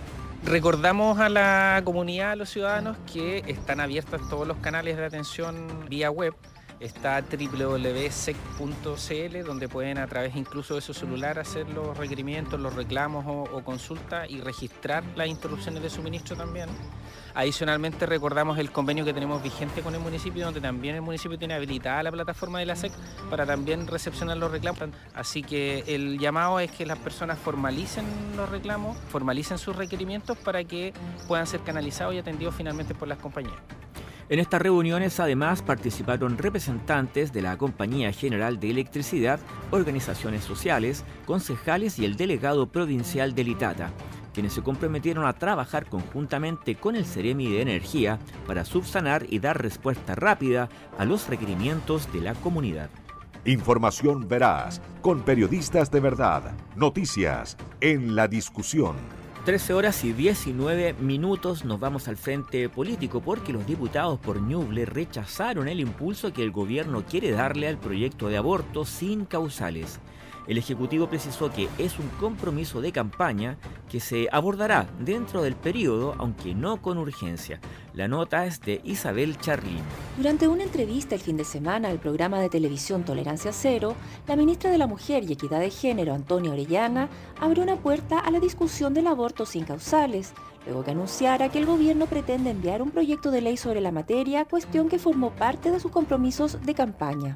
Recordamos 0.44 1.18
a 1.20 1.30
la 1.30 1.82
comunidad, 1.86 2.32
a 2.32 2.36
los 2.36 2.50
ciudadanos, 2.50 2.98
que 3.12 3.44
están 3.48 3.80
abiertos 3.80 4.30
todos 4.30 4.46
los 4.46 4.58
canales 4.58 4.98
de 4.98 5.06
atención 5.06 5.68
vía 5.90 6.12
web 6.12 6.36
Está 6.80 7.22
www.sec.cl 7.22 8.36
donde 9.46 9.70
pueden 9.70 9.98
a 9.98 10.08
través 10.08 10.36
incluso 10.36 10.76
de 10.76 10.82
su 10.82 10.94
celular 10.94 11.40
hacer 11.40 11.70
los 11.70 11.98
requerimientos, 11.98 12.60
los 12.60 12.76
reclamos 12.76 13.26
o, 13.28 13.64
consultas 13.64 14.30
y 14.30 14.42
registrar 14.42 15.04
las 15.16 15.28
interrupciones 15.28 15.82
de 15.82 15.90
suministro 15.90 16.36
también. 16.36 16.70
Adicionalmente 17.34 18.06
recordamos 18.06 18.58
el 18.60 18.72
convenio 18.72 19.06
que 19.06 19.14
tenemos 19.14 19.42
vigente 19.42 19.82
con 19.82 19.96
el 19.96 20.02
municipio 20.02 20.46
donde 20.46 20.62
también 20.62 20.96
el 20.96 21.02
municipio 21.02 21.38
tiene 21.38 21.54
habilitada 21.54 22.04
la 22.04 22.12
plataforma 22.12 22.60
de 22.60 22.66
la 22.66 22.76
SEC 22.76 22.92
para 23.30 23.46
también 23.46 23.88
recepcionar 23.88 24.38
los 24.38 24.52
reclamos. 24.52 24.82
Así 25.14 25.44
que 25.44 25.84
el 25.88 26.20
llamado 26.20 26.60
es 26.60 26.72
que 26.72 26.86
las 26.86 27.00
personas 27.00 27.40
formalicen 27.40 28.06
los 28.36 28.50
reclamos, 28.50 28.98
formalicen 29.10 29.58
sus 29.58 29.76
requerimientos 29.76 30.38
para 30.38 30.64
que 30.64 30.94
puedan 31.28 31.48
ser 31.48 31.62
canalizados 31.62 32.14
y 32.14 32.18
atendidos 32.18 32.56
finalmente 32.56 32.94
por 32.94 33.08
las 33.08 33.18
compañías. 33.18 33.56
En 34.28 34.40
estas 34.40 34.60
reuniones 34.60 35.20
además 35.20 35.62
participaron 35.62 36.40
representantes 36.40 37.32
de 37.32 37.44
la 37.44 37.60
Compañía 37.60 38.12
General 38.12 38.60
de 38.60 38.72
Electricidad, 38.72 39.40
organizaciones 39.70 40.44
sociales, 40.44 41.04
concejales 41.28 42.00
y 42.00 42.06
el 42.06 42.18
delegado 42.18 42.66
provincial 42.66 43.36
del 43.36 43.50
ITATA, 43.50 43.92
quienes 44.34 44.54
se 44.54 44.64
comprometieron 44.64 45.28
a 45.28 45.34
trabajar 45.34 45.86
conjuntamente 45.86 46.74
con 46.74 46.96
el 46.96 47.06
Ceremi 47.06 47.52
de 47.52 47.62
Energía 47.62 48.18
para 48.48 48.66
subsanar 48.66 49.28
y 49.30 49.38
dar 49.38 49.62
respuesta 49.62 50.16
rápida 50.16 50.70
a 50.98 51.06
los 51.06 51.28
requerimientos 51.30 52.12
de 52.12 52.22
la 52.22 52.34
comunidad. 52.34 52.90
Información 53.46 54.28
veraz, 54.28 54.82
con 55.04 55.22
periodistas 55.22 55.92
de 55.92 56.00
verdad, 56.00 56.54
noticias 56.76 57.58
en 57.80 58.16
la 58.16 58.28
discusión. 58.28 58.96
13 59.46 59.76
horas 59.76 60.04
y 60.04 60.12
19 60.12 60.94
minutos 60.94 61.66
nos 61.66 61.80
vamos 61.80 62.08
al 62.08 62.18
frente 62.18 62.68
político 62.68 63.22
porque 63.22 63.54
los 63.54 63.68
diputados 63.68 64.20
por 64.20 64.42
Ñuble 64.42 64.88
rechazaron 64.88 65.68
el 65.68 65.80
impulso 65.80 66.34
que 66.34 66.42
el 66.42 66.50
gobierno 66.50 67.06
quiere 67.06 67.30
darle 67.30 67.68
al 67.68 67.78
proyecto 67.78 68.28
de 68.28 68.38
aborto 68.38 68.86
sin 68.86 69.24
causales. 69.26 70.00
El 70.48 70.58
Ejecutivo 70.60 71.08
precisó 71.08 71.52
que 71.52 71.68
es 71.78 71.98
un 71.98 72.08
compromiso 72.20 72.80
de 72.80 72.92
campaña 72.92 73.58
que 73.90 74.00
se 74.00 74.28
abordará 74.32 74.88
dentro 75.00 75.42
del 75.42 75.56
periodo, 75.56 76.14
aunque 76.18 76.54
no 76.54 76.82
con 76.82 76.98
urgencia. 76.98 77.60
La 77.94 78.08
nota 78.08 78.46
es 78.46 78.62
de 78.62 78.82
Isabel 78.84 79.38
Charlín. 79.40 79.82
Durante 80.18 80.48
una 80.48 80.64
entrevista 80.64 81.16
el 81.16 81.22
fin 81.22 81.38
de 81.38 81.46
semana 81.46 81.90
al 81.90 82.00
programa 82.00 82.40
de 82.40 82.50
televisión 82.50 83.04
Tolerancia 83.04 83.52
Cero, 83.52 83.96
la 84.28 84.36
ministra 84.36 84.70
de 84.70 84.78
la 84.78 84.88
Mujer 84.88 85.24
y 85.24 85.34
Equidad 85.34 85.60
de 85.60 85.72
Género, 85.72 86.14
Antonia 86.14 86.52
Orellana, 86.52 87.10
abrió 87.40 87.64
una 87.64 87.78
puerta 87.78 88.20
a 88.20 88.30
la 88.30 88.40
discusión 88.40 88.94
del 88.94 89.08
aborto 89.08 89.46
sin 89.46 89.64
causales, 89.64 90.34
luego 90.66 90.84
que 90.84 90.92
anunciara 90.92 91.50
que 91.50 91.60
el 91.60 91.66
gobierno 91.66 92.06
pretende 92.06 92.52
enviar 92.52 92.82
un 92.82 92.92
proyecto 92.92 93.32
de 93.32 93.42
ley 93.42 93.58
sobre 93.58 93.82
la 93.82 93.92
materia, 93.92 94.46
cuestión 94.46 94.90
que 94.90 95.00
formó 95.00 95.32
parte 95.32 95.72
de 95.72 95.80
sus 95.80 95.92
compromisos 95.92 96.64
de 96.64 96.76
campaña. 96.76 97.36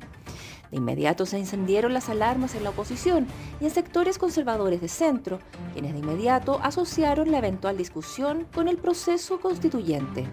De 0.71 0.77
inmediato 0.77 1.25
se 1.25 1.37
encendieron 1.37 1.93
las 1.93 2.09
alarmas 2.09 2.53
en 2.55 2.63
la 2.63 2.69
oposición 2.69 3.27
y 3.59 3.65
en 3.65 3.71
sectores 3.71 4.17
conservadores 4.17 4.81
de 4.81 4.87
centro, 4.87 5.39
quienes 5.73 5.93
de 5.93 5.99
inmediato 5.99 6.59
asociaron 6.61 7.31
la 7.31 7.39
eventual 7.39 7.75
discusión 7.75 8.45
con 8.53 8.67
el 8.67 8.77
proceso 8.77 9.39
constituyente. 9.39 10.27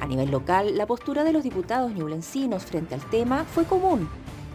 A 0.00 0.06
nivel 0.06 0.30
local, 0.30 0.76
la 0.76 0.86
postura 0.86 1.24
de 1.24 1.32
los 1.32 1.44
diputados 1.44 1.92
ñublencinos 1.92 2.64
frente 2.64 2.94
al 2.94 3.08
tema 3.10 3.44
fue 3.44 3.64
común, 3.64 4.08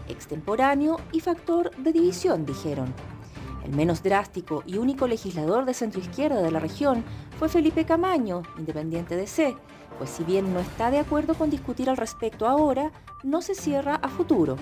extemporáneo 0.08 1.00
y 1.12 1.20
factor 1.20 1.70
de 1.76 1.92
división, 1.92 2.44
dijeron. 2.44 2.92
El 3.64 3.74
menos 3.74 4.02
drástico 4.02 4.62
y 4.66 4.78
único 4.78 5.08
legislador 5.08 5.64
de 5.64 5.74
centroizquierda 5.74 6.40
de 6.40 6.50
la 6.50 6.60
región 6.60 7.04
fue 7.38 7.48
Felipe 7.48 7.84
Camaño, 7.84 8.42
independiente 8.58 9.16
de 9.16 9.26
C, 9.26 9.56
pues 9.98 10.10
si 10.10 10.24
bien 10.24 10.52
no 10.52 10.60
está 10.60 10.90
de 10.90 10.98
acuerdo 10.98 11.34
con 11.34 11.50
discutir 11.50 11.88
al 11.90 11.96
respecto 11.96 12.46
ahora, 12.46 12.92
no 13.24 13.42
se 13.42 13.54
cierra 13.54 13.96
a 13.96 14.08
futuro. 14.08 14.56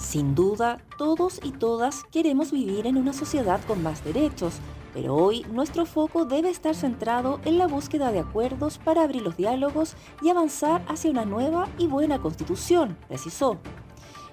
Sin 0.00 0.34
duda, 0.34 0.78
todos 0.96 1.40
y 1.44 1.52
todas 1.52 2.04
queremos 2.10 2.50
vivir 2.50 2.86
en 2.86 2.96
una 2.96 3.12
sociedad 3.12 3.60
con 3.68 3.82
más 3.82 4.02
derechos, 4.02 4.54
pero 4.94 5.14
hoy 5.14 5.44
nuestro 5.52 5.84
foco 5.84 6.24
debe 6.24 6.48
estar 6.50 6.74
centrado 6.74 7.38
en 7.44 7.58
la 7.58 7.68
búsqueda 7.68 8.10
de 8.10 8.20
acuerdos 8.20 8.78
para 8.78 9.02
abrir 9.02 9.22
los 9.22 9.36
diálogos 9.36 9.94
y 10.22 10.30
avanzar 10.30 10.82
hacia 10.88 11.10
una 11.10 11.26
nueva 11.26 11.68
y 11.78 11.86
buena 11.86 12.18
constitución, 12.18 12.96
precisó. 13.08 13.58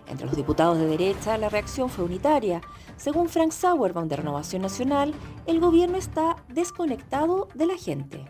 Entre 0.07 0.25
los 0.25 0.38
diputados 0.38 0.79
de 0.79 0.88
derecha, 0.88 1.38
la 1.38 1.50
reacción 1.50 1.89
fue 1.89 2.05
unitaria. 2.05 2.62
Según 2.95 3.27
Frank 3.27 3.51
Sauerbaum 3.51 4.07
de 4.07 4.15
Renovación 4.15 4.62
Nacional, 4.62 5.13
el 5.45 5.59
gobierno 5.59 5.97
está 5.97 6.38
desconectado 6.47 7.50
de 7.53 7.65
la 7.65 7.75
gente. 7.75 8.25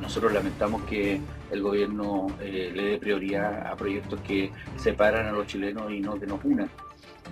Nosotros 0.00 0.32
lamentamos 0.32 0.82
que 0.82 1.20
el 1.50 1.62
gobierno 1.62 2.26
eh, 2.40 2.72
le 2.74 2.84
dé 2.84 2.98
prioridad 2.98 3.66
a 3.66 3.76
proyectos 3.76 4.20
que 4.20 4.52
separan 4.76 5.26
a 5.26 5.32
los 5.32 5.46
chilenos 5.46 5.90
y 5.90 6.00
no 6.00 6.18
que 6.18 6.26
nos 6.26 6.44
unan. 6.44 6.70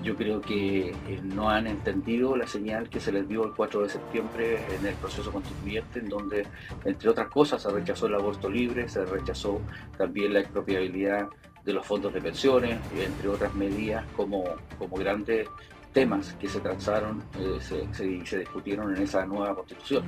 Yo 0.03 0.17
creo 0.17 0.41
que 0.41 0.89
eh, 0.89 1.21
no 1.23 1.51
han 1.51 1.67
entendido 1.67 2.37
la 2.37 2.47
señal 2.47 2.89
que 2.89 3.01
se 3.01 3.13
les 3.13 3.29
dio 3.29 3.45
el 3.45 3.53
4 3.53 3.83
de 3.83 3.89
septiembre 3.89 4.59
en 4.75 4.87
el 4.87 4.95
proceso 4.95 5.31
constituyente, 5.31 6.01
en 6.01 6.09
donde, 6.09 6.47
entre 6.85 7.09
otras 7.09 7.29
cosas, 7.29 7.63
se 7.63 7.71
rechazó 7.71 8.07
el 8.07 8.15
aborto 8.15 8.49
libre, 8.49 8.89
se 8.89 9.05
rechazó 9.05 9.61
también 9.97 10.33
la 10.33 10.41
expropiabilidad 10.41 11.29
de 11.65 11.73
los 11.73 11.87
fondos 11.87 12.13
de 12.13 12.21
pensiones, 12.21 12.79
entre 12.99 13.29
otras 13.29 13.55
medidas 13.55 14.05
como, 14.17 14.45
como 14.79 14.97
grandes 14.97 15.49
temas 15.95 16.35
que 16.41 16.49
se 16.49 16.61
transaron 16.61 17.23
eh, 17.39 17.87
se, 17.93 18.37
discutieron 18.39 18.95
en 18.95 19.03
esa 19.03 19.25
nueva 19.25 19.55
constitución. 19.55 20.05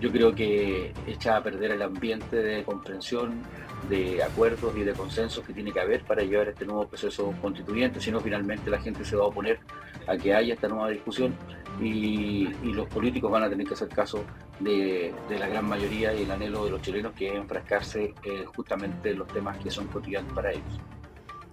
Yo 0.00 0.10
creo 0.10 0.34
que 0.34 0.92
echa 1.06 1.36
a 1.36 1.42
perder 1.42 1.70
el 1.70 1.80
ambiente 1.80 2.36
de 2.36 2.64
comprensión, 2.64 3.40
de 3.88 4.22
acuerdos 4.22 4.76
y 4.76 4.82
de 4.82 4.92
consensos 4.92 5.44
que 5.46 5.54
tiene 5.54 5.72
que 5.72 5.80
haber 5.80 6.02
para 6.04 6.22
llevar 6.22 6.48
este 6.48 6.66
nuevo 6.66 6.86
proceso 6.86 7.32
constituyente, 7.40 8.00
si 8.00 8.10
no 8.10 8.20
finalmente 8.20 8.68
la 8.68 8.80
gente 8.80 9.04
se 9.04 9.16
va 9.16 9.24
a 9.24 9.28
oponer 9.28 9.60
a 10.06 10.16
que 10.16 10.34
haya 10.34 10.54
esta 10.54 10.68
nueva 10.68 10.90
discusión 10.90 11.34
y, 11.80 12.48
los 12.72 12.88
políticos 12.88 13.30
van 13.30 13.44
a 13.44 13.50
tener 13.50 13.66
que 13.66 13.74
hacer 13.74 13.88
caso 13.88 14.24
de, 14.58 15.14
la 15.28 15.46
gran 15.46 15.68
mayoría 15.68 16.12
y 16.14 16.22
el 16.22 16.30
anhelo 16.30 16.64
de 16.64 16.70
los 16.70 16.82
chilenos 16.82 17.12
que 17.12 17.28
es 17.28 17.34
enfrascarse 17.34 18.14
eh, 18.24 18.44
justamente 18.56 19.10
en 19.10 19.18
los 19.18 19.28
temas 19.28 19.58
que 19.58 19.70
son 19.70 19.86
cotidianos 19.86 20.32
para 20.32 20.50
ellos. 20.50 20.80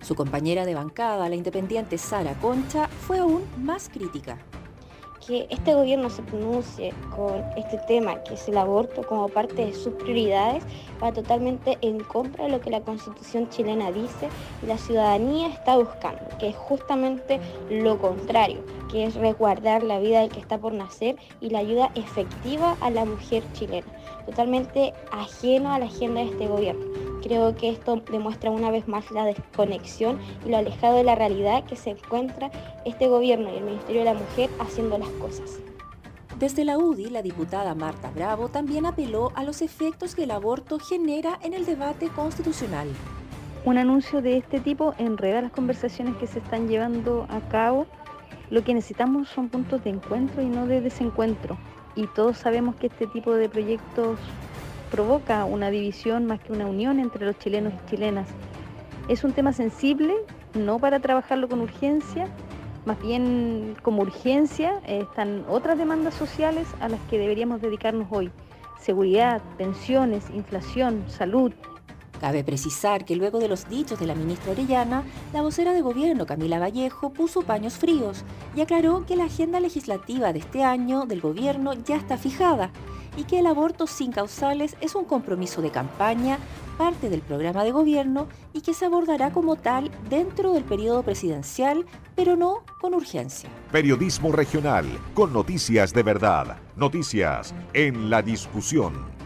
Su 0.02 0.16
compañera 0.16 0.66
de 0.66 0.76
bancada, 0.76 1.28
la 1.30 1.36
independiente 1.36 1.98
Sara 1.98 2.34
Concha, 2.36 2.88
fue 2.88 3.20
aún 3.20 3.44
más 3.58 3.90
crítica. 3.90 4.38
Que 5.28 5.46
este 5.52 5.76
gobierno 5.76 6.10
se 6.10 6.24
pronuncie 6.24 6.94
con 7.16 7.44
este 7.56 7.78
tema, 7.88 8.24
que 8.24 8.34
es 8.34 8.48
el 8.48 8.58
aborto, 8.58 9.04
como 9.04 9.28
parte 9.28 9.66
de 9.66 9.74
sus 9.74 9.94
prioridades, 9.94 10.64
va 11.04 11.12
totalmente 11.12 11.78
en 11.82 12.00
contra 12.00 12.46
de 12.46 12.52
lo 12.52 12.62
que 12.62 12.72
la 12.72 12.82
constitución 12.82 13.50
chilena 13.50 13.92
dice 13.92 14.30
y 14.64 14.66
la 14.66 14.78
ciudadanía 14.78 15.50
está 15.50 15.78
buscando, 15.78 16.22
que 16.40 16.50
es 16.50 16.56
justamente 16.56 17.40
lo 17.70 18.00
contrario, 18.00 18.64
que 18.90 19.04
es 19.04 19.16
resguardar 19.16 19.84
la 19.84 20.00
vida 20.00 20.22
del 20.22 20.30
que 20.30 20.40
está 20.40 20.58
por 20.58 20.74
nacer 20.74 21.18
y 21.42 21.50
la 21.50 21.60
ayuda 21.60 21.92
efectiva 21.94 22.76
a 22.82 22.90
la 22.90 23.06
mujer 23.06 23.44
chilena, 23.54 23.88
totalmente 24.26 24.94
ajeno 25.12 25.72
a 25.72 25.78
la 25.78 25.86
agenda 25.86 26.22
de 26.22 26.28
este 26.28 26.48
gobierno. 26.48 27.09
Creo 27.22 27.56
que 27.56 27.70
esto 27.70 28.02
demuestra 28.12 28.50
una 28.50 28.72
vez 28.72 28.88
más 28.88 29.12
la 29.12 29.26
desconexión 29.26 30.20
y 30.46 30.50
lo 30.50 30.58
alejado 30.58 30.98
de 30.98 31.04
la 31.04 31.16
realidad 31.16 31.66
que 31.66 31.76
se 31.76 31.92
encuentra 31.92 32.50
este 32.86 33.08
gobierno 33.08 33.52
y 33.52 33.58
el 33.58 33.64
Ministerio 33.64 34.02
de 34.02 34.06
la 34.06 34.14
Mujer 34.14 34.50
haciendo 34.60 34.98
las 34.98 35.10
cosas. 35.10 35.60
Desde 36.40 36.64
la 36.64 36.78
UDI, 36.78 37.10
la 37.10 37.22
diputada 37.22 37.76
Marta 37.76 38.12
Bravo 38.12 38.48
también 38.48 38.86
apeló 38.86 39.34
a 39.36 39.44
los 39.44 39.62
efectos 39.62 40.16
que 40.16 40.24
el 40.24 40.32
aborto 40.32 40.80
genera 40.80 41.38
en 41.44 41.54
el 41.54 41.66
debate 41.66 42.08
constitucional. 42.08 42.88
Un 43.66 43.78
anuncio 43.78 44.22
de 44.22 44.38
este 44.38 44.62
tipo 44.62 44.96
enreda 44.98 45.42
las 45.42 45.52
conversaciones 45.52 46.16
que 46.16 46.28
se 46.28 46.40
están 46.40 46.70
llevando 46.70 47.28
a 47.30 47.42
cabo. 47.50 47.88
Lo 48.50 48.64
que 48.64 48.74
necesitamos 48.74 49.28
son 49.28 49.50
puntos 49.50 49.84
de 49.84 49.90
encuentro 49.90 50.42
y 50.42 50.46
no 50.46 50.66
de 50.66 50.80
desencuentro. 50.80 51.58
Y 51.96 52.08
todos 52.08 52.38
sabemos 52.38 52.76
que 52.76 52.88
este 52.88 53.08
tipo 53.08 53.34
de 53.34 53.50
proyectos 53.50 54.18
provoca 54.90 55.46
una 55.46 55.70
división 55.70 56.26
más 56.26 56.40
que 56.40 56.52
una 56.52 56.66
unión 56.66 57.00
entre 57.00 57.26
los 57.26 57.38
chilenos 57.40 57.74
y 57.74 57.90
chilenas. 57.90 58.28
Es 59.08 59.24
un 59.24 59.34
tema 59.34 59.54
sensible, 59.54 60.14
no 60.54 60.80
para 60.80 61.00
trabajarlo 61.00 61.48
con 61.48 61.62
urgencia, 61.62 62.28
más 62.86 63.00
bien 63.02 63.76
como 63.82 64.02
urgencia 64.02 64.82
están 64.88 65.46
otras 65.48 65.78
demandas 65.78 66.14
sociales 66.14 66.68
a 66.80 66.90
las 66.90 67.00
que 67.10 67.18
deberíamos 67.18 67.62
dedicarnos 67.62 68.08
hoy. 68.10 68.32
Seguridad, 68.80 69.42
pensiones, 69.58 70.30
inflación, 70.34 71.04
salud. 71.08 71.52
Cabe 72.20 72.44
precisar 72.44 73.06
que 73.06 73.16
luego 73.16 73.40
de 73.40 73.48
los 73.48 73.70
dichos 73.70 74.00
de 74.00 74.08
la 74.08 74.16
ministra 74.16 74.52
Orellana, 74.52 75.04
la 75.34 75.42
vocera 75.42 75.74
de 75.74 75.82
gobierno 75.82 76.26
Camila 76.26 76.60
Vallejo 76.60 77.12
puso 77.12 77.44
paños 77.44 77.78
fríos 77.78 78.26
y 78.56 78.62
aclaró 78.62 79.06
que 79.06 79.16
la 79.16 79.26
agenda 79.26 79.60
legislativa 79.60 80.34
de 80.34 80.40
este 80.40 80.64
año 80.64 81.06
del 81.06 81.22
gobierno 81.22 81.74
ya 81.74 81.96
está 81.96 82.18
fijada 82.18 82.72
y 83.20 83.26
que 83.26 83.40
el 83.40 83.48
aborto 83.48 83.86
sin 83.86 84.14
causales 84.14 84.78
es 84.80 84.96
un 84.96 85.04
compromiso 85.04 85.62
de 85.62 85.72
campaña, 85.72 86.40
parte 86.78 87.10
del 87.10 87.20
programa 87.20 87.66
de 87.66 87.72
gobierno 87.72 88.30
y 88.54 88.62
que 88.62 88.74
se 88.74 88.86
abordará 88.86 89.32
como 89.32 89.58
tal 89.58 89.92
dentro 90.10 90.54
del 90.54 90.64
periodo 90.64 91.04
presidencial, 91.04 91.86
pero 92.16 92.38
no 92.38 92.64
con 92.80 92.94
urgencia. 92.94 93.50
Periodismo 93.74 94.32
regional, 94.32 94.86
con 95.14 95.34
noticias 95.34 95.94
de 95.94 96.04
verdad, 96.04 96.58
noticias 96.78 97.54
en 97.74 98.10
la 98.10 98.22
discusión. 98.22 99.20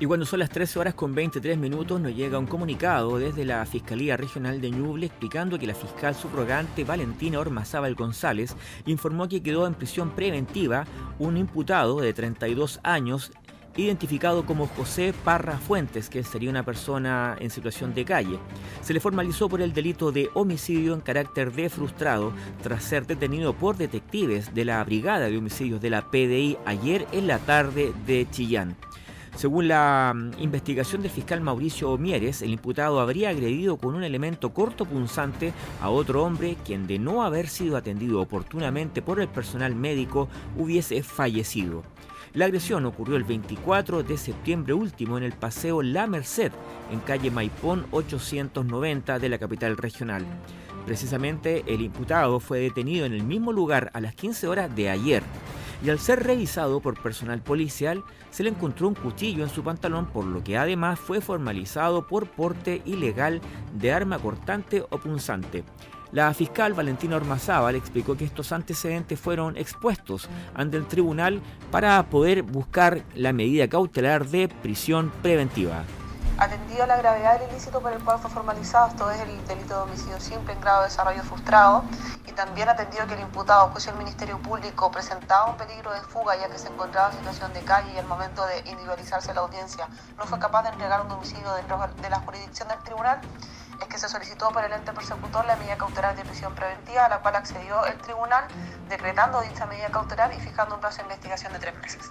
Y 0.00 0.06
cuando 0.06 0.24
son 0.24 0.38
las 0.38 0.48
13 0.48 0.78
horas 0.78 0.94
con 0.94 1.14
23 1.14 1.58
minutos 1.58 2.00
nos 2.00 2.16
llega 2.16 2.38
un 2.38 2.46
comunicado 2.46 3.18
desde 3.18 3.44
la 3.44 3.66
Fiscalía 3.66 4.16
Regional 4.16 4.58
de 4.58 4.70
Ñuble 4.70 5.04
explicando 5.04 5.58
que 5.58 5.66
la 5.66 5.74
fiscal 5.74 6.14
subrogante 6.14 6.84
Valentina 6.84 7.38
Ormazábal 7.38 7.94
González 7.94 8.56
informó 8.86 9.28
que 9.28 9.42
quedó 9.42 9.66
en 9.66 9.74
prisión 9.74 10.08
preventiva 10.12 10.86
un 11.18 11.36
imputado 11.36 12.00
de 12.00 12.14
32 12.14 12.80
años 12.82 13.30
identificado 13.76 14.44
como 14.44 14.66
José 14.66 15.14
Parra 15.24 15.58
Fuentes, 15.58 16.08
que 16.08 16.24
sería 16.24 16.50
una 16.50 16.64
persona 16.64 17.36
en 17.40 17.50
situación 17.50 17.94
de 17.94 18.04
calle. 18.04 18.38
Se 18.82 18.92
le 18.92 19.00
formalizó 19.00 19.48
por 19.48 19.62
el 19.62 19.72
delito 19.72 20.12
de 20.12 20.30
homicidio 20.34 20.94
en 20.94 21.00
carácter 21.00 21.52
de 21.52 21.68
frustrado 21.68 22.32
tras 22.62 22.84
ser 22.84 23.06
detenido 23.06 23.54
por 23.54 23.76
detectives 23.76 24.54
de 24.54 24.64
la 24.64 24.82
Brigada 24.84 25.28
de 25.28 25.38
Homicidios 25.38 25.80
de 25.80 25.90
la 25.90 26.10
PDI 26.10 26.58
ayer 26.66 27.06
en 27.12 27.26
la 27.26 27.38
tarde 27.38 27.92
de 28.06 28.26
Chillán. 28.30 28.76
Según 29.36 29.68
la 29.68 30.12
mm, 30.14 30.32
investigación 30.42 31.02
del 31.02 31.10
fiscal 31.10 31.40
Mauricio 31.40 31.96
Mieres, 31.96 32.42
el 32.42 32.50
imputado 32.50 33.00
habría 33.00 33.30
agredido 33.30 33.76
con 33.76 33.94
un 33.94 34.04
elemento 34.04 34.52
corto 34.52 34.84
punzante 34.84 35.52
a 35.80 35.88
otro 35.88 36.24
hombre 36.24 36.56
quien 36.64 36.86
de 36.86 36.98
no 36.98 37.22
haber 37.22 37.48
sido 37.48 37.76
atendido 37.76 38.20
oportunamente 38.20 39.02
por 39.02 39.20
el 39.20 39.28
personal 39.28 39.74
médico 39.74 40.28
hubiese 40.58 41.02
fallecido. 41.02 41.82
La 42.32 42.44
agresión 42.44 42.86
ocurrió 42.86 43.16
el 43.16 43.24
24 43.24 44.04
de 44.04 44.16
septiembre 44.16 44.72
último 44.72 45.18
en 45.18 45.24
el 45.24 45.32
Paseo 45.32 45.82
La 45.82 46.06
Merced, 46.06 46.52
en 46.92 47.00
calle 47.00 47.28
Maipón 47.28 47.86
890 47.90 49.18
de 49.18 49.28
la 49.28 49.38
capital 49.38 49.76
regional. 49.76 50.24
Precisamente 50.86 51.64
el 51.66 51.80
imputado 51.80 52.38
fue 52.38 52.60
detenido 52.60 53.04
en 53.04 53.14
el 53.14 53.24
mismo 53.24 53.52
lugar 53.52 53.90
a 53.94 54.00
las 54.00 54.14
15 54.14 54.46
horas 54.46 54.76
de 54.76 54.90
ayer 54.90 55.24
y 55.82 55.90
al 55.90 55.98
ser 55.98 56.22
revisado 56.22 56.78
por 56.78 57.02
personal 57.02 57.40
policial 57.42 58.04
se 58.30 58.44
le 58.44 58.50
encontró 58.50 58.86
un 58.86 58.94
cuchillo 58.94 59.42
en 59.42 59.50
su 59.50 59.64
pantalón 59.64 60.06
por 60.06 60.24
lo 60.24 60.44
que 60.44 60.56
además 60.56 61.00
fue 61.00 61.20
formalizado 61.20 62.06
por 62.06 62.28
porte 62.28 62.80
ilegal 62.84 63.40
de 63.74 63.92
arma 63.92 64.20
cortante 64.20 64.84
o 64.88 64.98
punzante. 64.98 65.64
La 66.12 66.34
fiscal 66.34 66.74
Valentina 66.74 67.14
Ormazábal 67.14 67.76
explicó 67.76 68.16
que 68.16 68.24
estos 68.24 68.50
antecedentes 68.50 69.20
fueron 69.20 69.56
expuestos 69.56 70.28
ante 70.54 70.76
el 70.76 70.88
tribunal 70.88 71.40
para 71.70 72.02
poder 72.06 72.42
buscar 72.42 73.02
la 73.14 73.32
medida 73.32 73.68
cautelar 73.68 74.26
de 74.26 74.48
prisión 74.48 75.12
preventiva. 75.22 75.84
Atendido 76.36 76.82
a 76.82 76.86
la 76.88 76.96
gravedad 76.96 77.38
del 77.38 77.50
ilícito 77.50 77.80
por 77.80 77.92
el 77.92 78.02
cual 78.02 78.18
fue 78.18 78.28
formalizado, 78.28 78.88
esto 78.88 79.08
es 79.10 79.20
el 79.20 79.46
delito 79.46 79.74
de 79.74 79.80
homicidio 79.82 80.18
simple 80.18 80.54
en 80.54 80.60
grado 80.60 80.80
de 80.80 80.88
desarrollo 80.88 81.22
frustrado, 81.22 81.84
y 82.26 82.32
también 82.32 82.68
atendido 82.68 83.06
que 83.06 83.14
el 83.14 83.20
imputado, 83.20 83.68
juicio 83.68 83.92
el 83.92 83.98
Ministerio 83.98 84.38
Público, 84.38 84.90
presentaba 84.90 85.50
un 85.50 85.56
peligro 85.58 85.92
de 85.92 86.00
fuga 86.00 86.34
ya 86.36 86.48
que 86.48 86.58
se 86.58 86.68
encontraba 86.68 87.10
en 87.10 87.18
situación 87.18 87.52
de 87.52 87.60
calle 87.60 87.92
y 87.94 87.98
al 87.98 88.06
momento 88.06 88.44
de 88.46 88.58
individualizarse 88.68 89.32
la 89.32 89.42
audiencia 89.42 89.86
no 90.16 90.24
fue 90.24 90.40
capaz 90.40 90.62
de 90.62 90.70
entregar 90.70 91.02
un 91.02 91.08
domicilio 91.08 91.52
dentro 91.54 91.78
de 92.00 92.10
la 92.10 92.18
jurisdicción 92.20 92.68
del 92.68 92.78
tribunal, 92.78 93.20
es 93.80 93.88
que 93.88 93.98
se 93.98 94.08
solicitó 94.08 94.50
por 94.50 94.64
el 94.64 94.72
ente 94.72 94.92
persecutor 94.92 95.44
la 95.46 95.56
medida 95.56 95.76
cautelar 95.76 96.16
de 96.16 96.22
prisión 96.24 96.54
preventiva, 96.54 97.06
a 97.06 97.08
la 97.08 97.20
cual 97.20 97.36
accedió 97.36 97.84
el 97.86 97.98
tribunal, 97.98 98.44
decretando 98.88 99.40
dicha 99.40 99.66
medida 99.66 99.88
cautelar 99.90 100.32
y 100.34 100.40
fijando 100.40 100.74
un 100.74 100.80
plazo 100.80 100.98
de 100.98 101.02
investigación 101.04 101.52
de 101.52 101.58
tres 101.58 101.74
meses. 101.80 102.10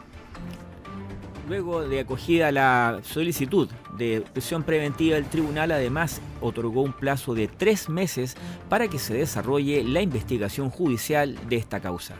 Luego 1.47 1.81
de 1.81 2.01
acogida 2.01 2.51
la 2.51 2.99
solicitud 3.03 3.69
de 3.97 4.23
prisión 4.33 4.63
preventiva, 4.63 5.17
el 5.17 5.25
tribunal 5.25 5.71
además 5.71 6.21
otorgó 6.41 6.81
un 6.81 6.93
plazo 6.93 7.33
de 7.33 7.47
tres 7.47 7.89
meses 7.89 8.35
para 8.69 8.87
que 8.87 8.99
se 8.99 9.15
desarrolle 9.15 9.83
la 9.83 10.01
investigación 10.01 10.69
judicial 10.69 11.39
de 11.49 11.55
esta 11.55 11.79
causa. 11.79 12.15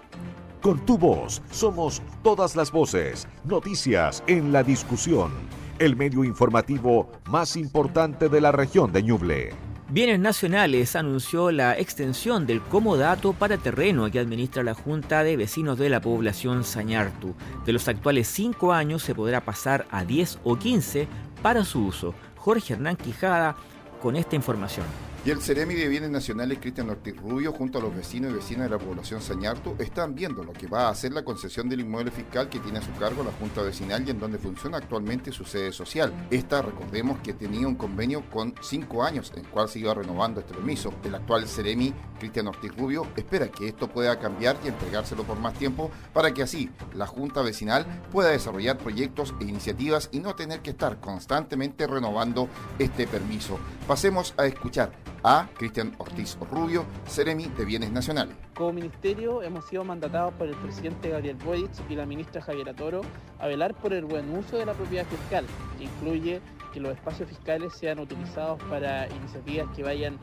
Con 0.61 0.83
tu 0.85 0.97
voz 0.97 1.41
somos 1.51 2.01
todas 2.23 2.55
las 2.55 2.71
voces, 2.71 3.27
noticias 3.45 4.23
en 4.27 4.51
la 4.51 4.63
discusión, 4.63 5.31
el 5.79 5.95
medio 5.95 6.23
informativo 6.23 7.11
más 7.29 7.55
importante 7.55 8.29
de 8.29 8.41
la 8.41 8.51
región 8.51 8.91
de 8.91 9.01
Ñuble. 9.01 9.49
Bienes 9.91 10.19
Nacionales 10.19 10.95
anunció 10.95 11.49
la 11.49 11.75
extensión 11.79 12.45
del 12.45 12.61
comodato 12.61 13.33
para 13.33 13.57
terreno 13.57 14.11
que 14.11 14.19
administra 14.19 14.61
la 14.61 14.75
Junta 14.75 15.23
de 15.23 15.35
Vecinos 15.35 15.79
de 15.79 15.89
la 15.89 15.99
Población 15.99 16.63
Sañartu. 16.63 17.33
De 17.65 17.73
los 17.73 17.87
actuales 17.87 18.27
5 18.27 18.71
años 18.71 19.01
se 19.01 19.15
podrá 19.15 19.41
pasar 19.41 19.87
a 19.89 20.05
10 20.05 20.41
o 20.43 20.57
15 20.57 21.07
para 21.41 21.65
su 21.65 21.87
uso. 21.87 22.13
Jorge 22.35 22.73
Hernán 22.73 22.97
Quijada 22.97 23.55
con 23.99 24.15
esta 24.15 24.35
información. 24.35 24.85
Y 25.25 25.31
el 25.31 25.41
Ceremi 25.41 25.73
de 25.73 25.89
Bienes 25.89 26.09
Nacionales, 26.09 26.59
Cristian 26.59 26.89
Ortiz 26.89 27.17
Rubio, 27.17 27.51
junto 27.51 27.77
a 27.77 27.81
los 27.81 27.93
vecinos 27.93 28.31
y 28.31 28.35
vecinas 28.35 28.63
de 28.63 28.77
la 28.77 28.77
población 28.77 29.21
Sañartu, 29.21 29.75
están 29.77 30.15
viendo 30.15 30.45
lo 30.45 30.53
que 30.53 30.65
va 30.65 30.87
a 30.87 30.91
hacer 30.91 31.11
la 31.11 31.25
concesión 31.25 31.67
del 31.67 31.81
inmueble 31.81 32.09
fiscal 32.09 32.47
que 32.47 32.59
tiene 32.59 32.79
a 32.79 32.81
su 32.81 32.93
cargo 32.93 33.21
la 33.21 33.33
Junta 33.33 33.61
Vecinal 33.61 34.07
y 34.07 34.11
en 34.11 34.19
donde 34.19 34.37
funciona 34.37 34.77
actualmente 34.77 35.33
su 35.33 35.43
sede 35.43 35.73
social. 35.73 36.13
Esta, 36.31 36.61
recordemos 36.61 37.19
que 37.19 37.33
tenía 37.33 37.67
un 37.67 37.75
convenio 37.75 38.29
con 38.29 38.55
cinco 38.61 39.03
años, 39.03 39.33
en 39.35 39.43
el 39.43 39.47
cual 39.49 39.67
se 39.67 39.79
iba 39.79 39.93
renovando 39.93 40.39
este 40.39 40.53
permiso. 40.53 40.93
El 41.03 41.13
actual 41.13 41.45
Ceremi, 41.49 41.93
Cristian 42.17 42.47
Ortiz 42.47 42.73
Rubio, 42.77 43.05
espera 43.17 43.49
que 43.49 43.67
esto 43.67 43.89
pueda 43.89 44.17
cambiar 44.19 44.55
y 44.63 44.69
entregárselo 44.69 45.25
por 45.25 45.37
más 45.37 45.53
tiempo 45.53 45.91
para 46.13 46.33
que 46.33 46.43
así 46.43 46.69
la 46.93 47.07
Junta 47.07 47.41
Vecinal 47.41 47.85
pueda 48.09 48.29
desarrollar 48.29 48.77
proyectos 48.77 49.33
e 49.41 49.43
iniciativas 49.43 50.07
y 50.13 50.19
no 50.19 50.35
tener 50.35 50.61
que 50.61 50.69
estar 50.69 51.01
constantemente 51.01 51.87
renovando 51.87 52.47
este 52.79 53.05
permiso. 53.05 53.59
Pasemos 53.85 54.33
a 54.37 54.45
escuchar 54.45 55.08
a 55.23 55.47
Cristian 55.57 55.93
Ortiz 55.97 56.37
Rubio, 56.51 56.85
Ceremi 57.07 57.45
de 57.45 57.65
Bienes 57.65 57.91
Nacionales. 57.91 58.35
Como 58.55 58.73
ministerio 58.73 59.41
hemos 59.41 59.65
sido 59.65 59.83
mandatados 59.83 60.33
por 60.33 60.47
el 60.47 60.55
presidente 60.55 61.09
Gabriel 61.09 61.37
Boric 61.43 61.71
y 61.89 61.95
la 61.95 62.05
ministra 62.05 62.41
Javiera 62.41 62.73
Toro 62.73 63.01
a 63.39 63.47
velar 63.47 63.73
por 63.75 63.93
el 63.93 64.05
buen 64.05 64.29
uso 64.35 64.57
de 64.57 64.65
la 64.65 64.73
propiedad 64.73 65.05
fiscal, 65.05 65.45
que 65.77 65.85
incluye 65.85 66.41
que 66.73 66.79
los 66.79 66.93
espacios 66.93 67.29
fiscales 67.29 67.73
sean 67.73 67.99
utilizados 67.99 68.61
para 68.63 69.07
iniciativas 69.09 69.67
que 69.75 69.83
vayan 69.83 70.19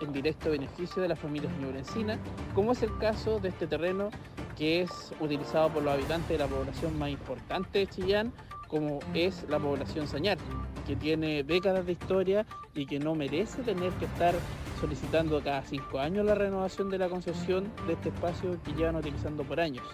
en 0.00 0.12
directo 0.12 0.50
beneficio 0.50 1.02
de 1.02 1.08
las 1.08 1.18
familias 1.18 1.52
ñubrencinas, 1.58 2.18
como 2.54 2.72
es 2.72 2.82
el 2.82 2.96
caso 2.98 3.38
de 3.38 3.50
este 3.50 3.66
terreno 3.66 4.10
que 4.56 4.82
es 4.82 5.12
utilizado 5.20 5.70
por 5.70 5.82
los 5.82 5.92
habitantes 5.92 6.28
de 6.28 6.38
la 6.38 6.46
población 6.46 6.98
más 6.98 7.10
importante 7.10 7.80
de 7.80 7.86
Chillán, 7.86 8.32
como 8.70 9.00
es 9.14 9.44
la 9.48 9.58
población 9.58 10.06
Sañar, 10.06 10.38
que 10.86 10.94
tiene 10.94 11.42
décadas 11.42 11.84
de 11.84 11.92
historia 11.92 12.46
y 12.74 12.86
que 12.86 13.00
no 13.00 13.14
merece 13.14 13.62
tener 13.62 13.92
que 13.94 14.04
estar 14.04 14.34
solicitando 14.80 15.42
cada 15.42 15.62
cinco 15.62 15.98
años 15.98 16.24
la 16.24 16.34
renovación 16.34 16.88
de 16.88 16.98
la 16.98 17.08
concesión 17.08 17.70
de 17.86 17.94
este 17.94 18.10
espacio 18.10 18.62
que 18.62 18.72
llevan 18.72 18.96
utilizando 18.96 19.42
por 19.42 19.60
años, 19.60 19.84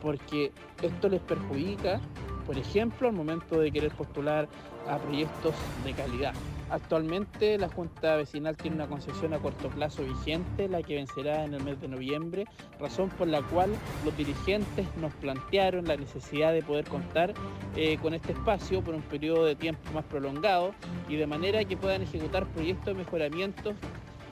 porque 0.00 0.52
esto 0.82 1.08
les 1.08 1.20
perjudica, 1.20 2.00
por 2.46 2.58
ejemplo, 2.58 3.08
al 3.08 3.14
momento 3.14 3.60
de 3.60 3.70
querer 3.70 3.92
postular 3.92 4.48
a 4.88 4.98
proyectos 4.98 5.54
de 5.84 5.92
calidad. 5.92 6.34
Actualmente 6.70 7.58
la 7.58 7.68
Junta 7.68 8.16
Vecinal 8.16 8.56
tiene 8.56 8.76
una 8.76 8.86
concesión 8.86 9.34
a 9.34 9.38
corto 9.38 9.68
plazo 9.68 10.02
vigente, 10.02 10.68
la 10.68 10.82
que 10.82 10.96
vencerá 10.96 11.44
en 11.44 11.54
el 11.54 11.62
mes 11.62 11.80
de 11.80 11.88
noviembre, 11.88 12.46
razón 12.80 13.10
por 13.10 13.28
la 13.28 13.42
cual 13.42 13.70
los 14.04 14.16
dirigentes 14.16 14.86
nos 14.96 15.12
plantearon 15.14 15.84
la 15.84 15.96
necesidad 15.96 16.52
de 16.52 16.62
poder 16.62 16.86
contar 16.86 17.34
eh, 17.76 17.98
con 17.98 18.14
este 18.14 18.32
espacio 18.32 18.82
por 18.82 18.94
un 18.94 19.02
periodo 19.02 19.44
de 19.44 19.54
tiempo 19.54 19.82
más 19.92 20.04
prolongado 20.04 20.74
y 21.08 21.16
de 21.16 21.26
manera 21.26 21.64
que 21.64 21.76
puedan 21.76 22.02
ejecutar 22.02 22.46
proyectos 22.46 22.86
de 22.86 22.94
mejoramiento 22.94 23.74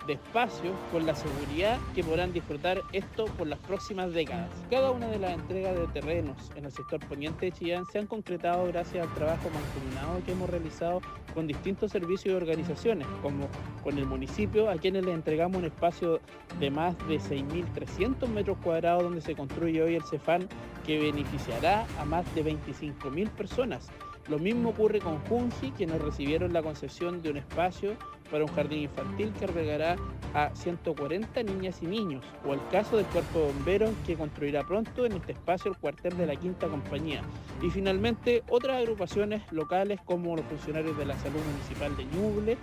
de 0.07 0.15
espacio 0.15 0.73
con 0.91 1.07
la 1.07 1.15
seguridad 1.15 1.79
que 1.95 2.03
podrán 2.03 2.33
disfrutar 2.33 2.83
esto 2.93 3.27
por 3.27 3.47
las 3.47 3.59
próximas 3.61 4.13
décadas. 4.13 4.51
Cada 4.71 4.91
una 4.91 5.09
de 5.09 5.19
las 5.19 5.33
entregas 5.33 5.77
de 5.77 5.87
terrenos 5.89 6.51
en 6.57 6.65
el 6.65 6.73
sector 6.73 7.01
poniente 7.07 7.47
de 7.47 7.53
Chillán 7.53 7.85
se 7.87 7.99
han 7.99 8.07
concretado 8.07 8.67
gracias 8.67 9.07
al 9.07 9.15
trabajo 9.15 9.49
mancomunado 9.51 10.25
que 10.25 10.33
hemos 10.33 10.51
realizado 10.51 11.01
con 11.35 11.47
distintos 11.47 11.93
servicios 11.93 12.33
y 12.33 12.37
organizaciones, 12.37 13.07
como 13.23 13.49
con 13.83 13.99
el 13.99 14.07
municipio, 14.07 14.71
a 14.71 14.77
quienes 14.77 15.05
le 15.05 15.13
entregamos 15.13 15.59
un 15.59 15.65
espacio 15.65 16.21
de 16.59 16.71
más 16.71 16.97
de 17.09 17.19
6.300 17.19 18.29
metros 18.29 18.59
cuadrados 18.63 19.03
donde 19.03 19.21
se 19.21 19.35
construye 19.35 19.83
hoy 19.83 19.95
el 19.95 20.03
CEFAN, 20.03 20.49
que 20.85 20.99
beneficiará 20.99 21.87
a 21.99 22.05
más 22.05 22.33
de 22.35 22.45
25.000 22.45 23.31
personas. 23.31 23.89
Lo 24.29 24.39
mismo 24.39 24.71
ocurre 24.71 25.01
con 25.01 25.19
Junji, 25.27 25.73
quienes 25.73 26.01
recibieron 26.01 26.53
la 26.53 26.63
concesión 26.63 27.23
de 27.23 27.31
un 27.31 27.39
espacio 27.39 27.97
para 28.31 28.45
un 28.45 28.51
jardín 28.53 28.81
infantil 28.81 29.33
que 29.39 29.45
albergará 29.45 29.97
a 30.33 30.55
140 30.55 31.43
niñas 31.43 31.83
y 31.83 31.87
niños, 31.87 32.25
o 32.47 32.55
el 32.55 32.61
caso 32.71 32.97
del 32.97 33.07
Cuerpo 33.07 33.41
de 33.41 33.47
Bomberos 33.53 33.91
que 34.07 34.17
construirá 34.17 34.63
pronto 34.63 35.05
en 35.05 35.13
este 35.13 35.33
espacio 35.33 35.71
el 35.71 35.77
cuartel 35.77 36.17
de 36.17 36.27
la 36.27 36.37
Quinta 36.37 36.69
Compañía. 36.69 37.23
Y 37.61 37.69
finalmente 37.69 38.43
otras 38.49 38.79
agrupaciones 38.79 39.43
locales 39.53 40.01
como 40.05 40.37
los 40.37 40.47
funcionarios 40.47 40.97
de 40.97 41.05
la 41.05 41.19
Salud 41.19 41.41
Municipal 41.53 41.97
de 41.97 42.05
Ñuble, 42.17 42.57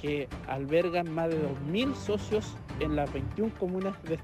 que 0.00 0.28
albergan 0.46 1.10
más 1.12 1.30
de 1.30 1.42
2.000 1.42 1.94
socios 1.94 2.54
en 2.80 2.94
las 2.94 3.12
21 3.12 3.52
comunas 3.58 3.96
de, 4.04 4.18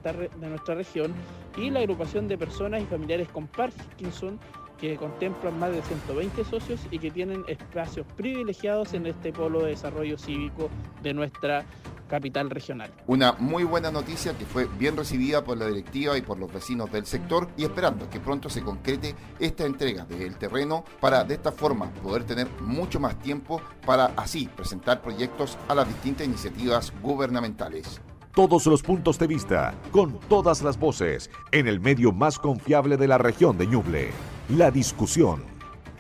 nuestra 0.48 0.74
región, 0.74 1.12
y 1.57 1.70
la 1.70 1.81
agrupación 1.81 2.28
de 2.28 2.38
personas 2.38 2.83
y 2.83 2.87
familiares 2.87 3.28
con 3.28 3.46
Parkinson, 3.46 4.38
que 4.82 4.96
contemplan 4.96 5.56
más 5.60 5.70
de 5.70 5.80
120 5.80 6.44
socios 6.44 6.80
y 6.90 6.98
que 6.98 7.12
tienen 7.12 7.44
espacios 7.46 8.04
privilegiados 8.16 8.94
en 8.94 9.06
este 9.06 9.32
polo 9.32 9.62
de 9.62 9.70
desarrollo 9.70 10.18
cívico 10.18 10.70
de 11.04 11.14
nuestra 11.14 11.64
capital 12.08 12.50
regional. 12.50 12.90
Una 13.06 13.30
muy 13.34 13.62
buena 13.62 13.92
noticia 13.92 14.36
que 14.36 14.44
fue 14.44 14.66
bien 14.80 14.96
recibida 14.96 15.44
por 15.44 15.56
la 15.56 15.68
directiva 15.68 16.18
y 16.18 16.22
por 16.22 16.36
los 16.36 16.52
vecinos 16.52 16.90
del 16.90 17.06
sector 17.06 17.48
y 17.56 17.62
esperando 17.62 18.10
que 18.10 18.18
pronto 18.18 18.50
se 18.50 18.62
concrete 18.62 19.14
esta 19.38 19.64
entrega 19.64 20.04
del 20.04 20.36
terreno 20.36 20.84
para 21.00 21.22
de 21.22 21.34
esta 21.34 21.52
forma 21.52 21.88
poder 22.02 22.24
tener 22.24 22.48
mucho 22.60 22.98
más 22.98 23.16
tiempo 23.20 23.62
para 23.86 24.06
así 24.16 24.48
presentar 24.48 25.00
proyectos 25.00 25.56
a 25.68 25.76
las 25.76 25.86
distintas 25.86 26.26
iniciativas 26.26 26.92
gubernamentales. 27.00 28.00
Todos 28.34 28.66
los 28.66 28.82
puntos 28.82 29.16
de 29.18 29.28
vista, 29.28 29.74
con 29.92 30.18
todas 30.28 30.60
las 30.62 30.76
voces, 30.76 31.30
en 31.52 31.68
el 31.68 31.78
medio 31.78 32.12
más 32.12 32.38
confiable 32.38 32.96
de 32.96 33.06
la 33.06 33.18
región 33.18 33.56
de 33.58 33.66
Ñuble. 33.68 34.10
La 34.56 34.70
discusión. 34.70 35.44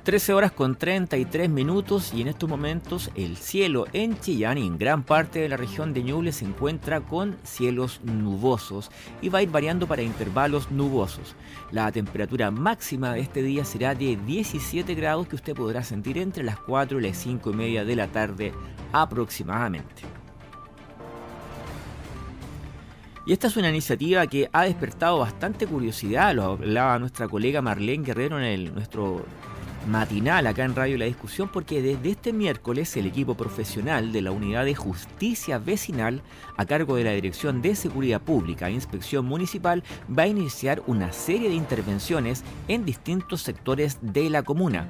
13 0.02 0.34
horas 0.34 0.52
con 0.52 0.76
33 0.76 1.48
minutos 1.48 2.12
y 2.12 2.20
en 2.20 2.28
estos 2.28 2.50
momentos 2.50 3.10
el 3.14 3.38
cielo 3.38 3.86
en 3.94 4.20
Chillán 4.20 4.58
y 4.58 4.66
en 4.66 4.76
gran 4.76 5.04
parte 5.04 5.38
de 5.38 5.48
la 5.48 5.56
región 5.56 5.94
de 5.94 6.02
Ñuble 6.02 6.32
se 6.32 6.44
encuentra 6.44 7.00
con 7.00 7.38
cielos 7.44 8.00
nubosos 8.02 8.90
y 9.22 9.30
va 9.30 9.38
a 9.38 9.42
ir 9.42 9.48
variando 9.48 9.86
para 9.86 10.02
intervalos 10.02 10.70
nubosos. 10.70 11.34
La 11.70 11.90
temperatura 11.92 12.50
máxima 12.50 13.14
de 13.14 13.20
este 13.20 13.42
día 13.42 13.64
será 13.64 13.94
de 13.94 14.16
17 14.16 14.94
grados 14.96 15.28
que 15.28 15.36
usted 15.36 15.54
podrá 15.54 15.82
sentir 15.82 16.18
entre 16.18 16.44
las 16.44 16.58
4 16.58 17.00
y 17.00 17.02
las 17.04 17.16
5 17.16 17.52
y 17.52 17.54
media 17.54 17.86
de 17.86 17.96
la 17.96 18.08
tarde 18.08 18.52
aproximadamente. 18.92 20.02
Y 23.24 23.32
esta 23.32 23.46
es 23.46 23.56
una 23.56 23.68
iniciativa 23.68 24.26
que 24.26 24.48
ha 24.52 24.64
despertado 24.64 25.20
bastante 25.20 25.66
curiosidad, 25.66 26.34
lo 26.34 26.42
hablaba 26.42 26.98
nuestra 26.98 27.28
colega 27.28 27.62
Marlene 27.62 28.04
Guerrero 28.04 28.38
en 28.38 28.44
el, 28.44 28.74
nuestro 28.74 29.24
matinal 29.86 30.46
acá 30.46 30.64
en 30.64 30.76
Radio 30.76 30.98
La 30.98 31.04
Discusión 31.04 31.48
porque 31.52 31.82
desde 31.82 32.10
este 32.10 32.32
miércoles 32.32 32.96
el 32.96 33.06
equipo 33.06 33.34
profesional 33.34 34.12
de 34.12 34.22
la 34.22 34.30
Unidad 34.30 34.64
de 34.64 34.74
Justicia 34.74 35.58
Vecinal 35.58 36.22
a 36.56 36.64
cargo 36.64 36.96
de 36.96 37.04
la 37.04 37.12
Dirección 37.12 37.62
de 37.62 37.74
Seguridad 37.74 38.20
Pública 38.20 38.68
e 38.68 38.72
Inspección 38.72 39.24
Municipal 39.24 39.82
va 40.16 40.24
a 40.24 40.28
iniciar 40.28 40.82
una 40.86 41.12
serie 41.12 41.48
de 41.48 41.54
intervenciones 41.54 42.44
en 42.68 42.84
distintos 42.84 43.42
sectores 43.42 43.98
de 44.00 44.30
la 44.30 44.42
comuna. 44.42 44.86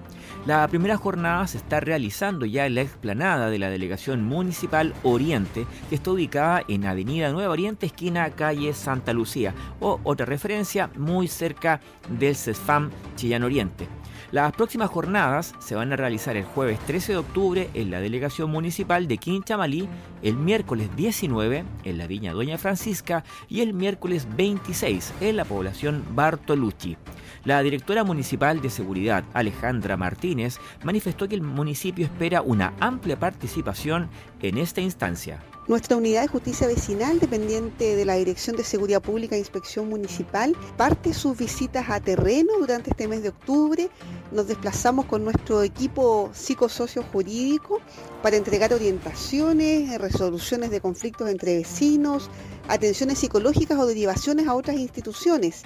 La 0.46 0.66
primera 0.68 0.96
jornada 0.96 1.46
se 1.46 1.58
está 1.58 1.80
realizando 1.80 2.46
ya 2.46 2.66
en 2.66 2.74
la 2.74 2.82
explanada 2.82 3.50
de 3.50 3.58
la 3.58 3.70
Delegación 3.70 4.24
Municipal 4.24 4.94
Oriente 5.02 5.66
que 5.88 5.94
está 5.94 6.10
ubicada 6.10 6.62
en 6.68 6.86
Avenida 6.86 7.32
Nueva 7.32 7.52
Oriente, 7.52 7.86
esquina 7.86 8.30
calle 8.30 8.74
Santa 8.74 9.12
Lucía 9.12 9.54
o 9.80 10.00
otra 10.04 10.26
referencia 10.26 10.90
muy 10.96 11.28
cerca 11.28 11.80
del 12.08 12.36
CESFAM 12.36 12.90
Chillán 13.16 13.42
Oriente. 13.44 14.01
Las 14.32 14.54
próximas 14.54 14.88
jornadas 14.88 15.54
se 15.58 15.74
van 15.74 15.92
a 15.92 15.96
realizar 15.96 16.38
el 16.38 16.46
jueves 16.46 16.78
13 16.86 17.12
de 17.12 17.18
octubre 17.18 17.70
en 17.74 17.90
la 17.90 18.00
delegación 18.00 18.50
municipal 18.50 19.06
de 19.06 19.18
Quinchamalí, 19.18 19.86
el 20.22 20.36
miércoles 20.36 20.88
19 20.96 21.64
en 21.84 21.98
la 21.98 22.06
Viña 22.06 22.32
Doña 22.32 22.56
Francisca 22.56 23.24
y 23.50 23.60
el 23.60 23.74
miércoles 23.74 24.26
26 24.34 25.12
en 25.20 25.36
la 25.36 25.44
población 25.44 26.02
Bartolucci. 26.14 26.96
La 27.44 27.62
directora 27.62 28.04
municipal 28.04 28.62
de 28.62 28.70
seguridad, 28.70 29.22
Alejandra 29.34 29.98
Martínez, 29.98 30.58
manifestó 30.82 31.28
que 31.28 31.34
el 31.34 31.42
municipio 31.42 32.06
espera 32.06 32.40
una 32.40 32.72
amplia 32.80 33.18
participación 33.18 34.08
en 34.40 34.56
esta 34.56 34.80
instancia. 34.80 35.40
Nuestra 35.68 35.96
unidad 35.96 36.22
de 36.22 36.28
justicia 36.28 36.66
vecinal, 36.66 37.20
dependiente 37.20 37.94
de 37.94 38.04
la 38.04 38.16
Dirección 38.16 38.56
de 38.56 38.64
Seguridad 38.64 39.00
Pública 39.00 39.36
e 39.36 39.38
Inspección 39.38 39.88
Municipal, 39.88 40.56
parte 40.76 41.14
sus 41.14 41.38
visitas 41.38 41.88
a 41.88 42.00
terreno 42.00 42.54
durante 42.58 42.90
este 42.90 43.06
mes 43.06 43.22
de 43.22 43.28
octubre. 43.28 43.88
Nos 44.32 44.48
desplazamos 44.48 45.04
con 45.06 45.22
nuestro 45.22 45.62
equipo 45.62 46.30
psicosocio 46.32 47.04
jurídico 47.12 47.80
para 48.24 48.36
entregar 48.36 48.74
orientaciones, 48.74 49.96
resoluciones 50.00 50.72
de 50.72 50.80
conflictos 50.80 51.30
entre 51.30 51.58
vecinos, 51.58 52.28
atenciones 52.66 53.20
psicológicas 53.20 53.78
o 53.78 53.86
derivaciones 53.86 54.48
a 54.48 54.56
otras 54.56 54.76
instituciones. 54.76 55.62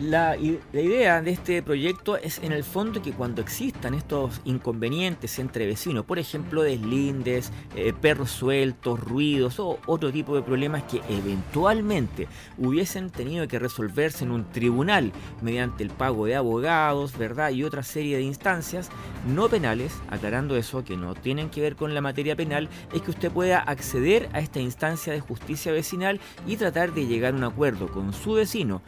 La, 0.00 0.36
idea 0.36 1.20
de 1.22 1.32
este 1.32 1.60
proyecto 1.60 2.16
es 2.16 2.38
en 2.44 2.52
el 2.52 2.62
fondo 2.62 3.02
que 3.02 3.12
cuando 3.12 3.42
existan 3.42 3.94
estos 3.94 4.40
inconvenientes 4.44 5.40
entre 5.40 5.66
vecinos, 5.66 6.04
por 6.04 6.20
ejemplo 6.20 6.62
deslindes, 6.62 7.50
eh, 7.74 7.92
perros 8.00 8.30
sueltos, 8.30 9.00
ruidos 9.00 9.58
o 9.58 9.80
otro 9.86 10.12
tipo 10.12 10.36
de 10.36 10.42
problemas 10.42 10.84
que 10.84 11.02
eventualmente 11.08 12.28
hubiesen 12.58 13.10
tenido 13.10 13.48
que 13.48 13.58
resolverse 13.58 14.22
en 14.22 14.30
un 14.30 14.44
tribunal 14.44 15.10
mediante 15.42 15.82
el 15.82 15.90
pago 15.90 16.26
de 16.26 16.36
abogados, 16.36 17.18
¿verdad? 17.18 17.50
Y 17.50 17.64
otra 17.64 17.82
serie 17.82 18.18
de 18.18 18.22
instancias 18.22 18.90
no 19.26 19.48
penales, 19.48 19.92
aclarando 20.10 20.56
eso, 20.56 20.84
que 20.84 20.96
no 20.96 21.16
tienen 21.16 21.50
que 21.50 21.60
ver 21.60 21.74
con 21.74 21.92
la 21.92 22.00
materia 22.00 22.36
penal, 22.36 22.68
es 22.94 23.02
que 23.02 23.10
usted 23.10 23.32
pueda 23.32 23.58
acceder 23.58 24.28
a 24.32 24.38
esta 24.38 24.60
instancia 24.60 25.12
de 25.12 25.18
justicia 25.18 25.72
vecinal 25.72 26.20
y 26.46 26.56
tratar 26.56 26.94
de 26.94 27.06
llegar 27.06 27.34
a 27.34 27.36
un 27.36 27.42
acuerdo 27.42 27.88
con 27.88 28.12
su 28.12 28.34
vecino 28.34 28.80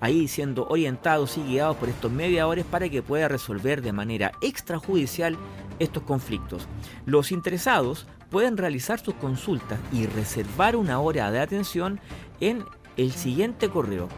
ahí 0.00 0.28
siendo 0.28 0.66
orientados 0.68 1.36
y 1.38 1.42
guiados 1.42 1.76
por 1.76 1.88
estos 1.88 2.10
mediadores 2.10 2.64
para 2.64 2.88
que 2.88 3.02
pueda 3.02 3.28
resolver 3.28 3.82
de 3.82 3.92
manera 3.92 4.32
extrajudicial 4.40 5.36
estos 5.78 6.02
conflictos. 6.02 6.66
Los 7.06 7.32
interesados 7.32 8.06
pueden 8.30 8.56
realizar 8.56 9.00
sus 9.00 9.14
consultas 9.14 9.78
y 9.92 10.06
reservar 10.06 10.76
una 10.76 11.00
hora 11.00 11.30
de 11.30 11.40
atención 11.40 12.00
en 12.40 12.64
el 12.96 13.12
siguiente 13.12 13.68
correo 13.68 14.08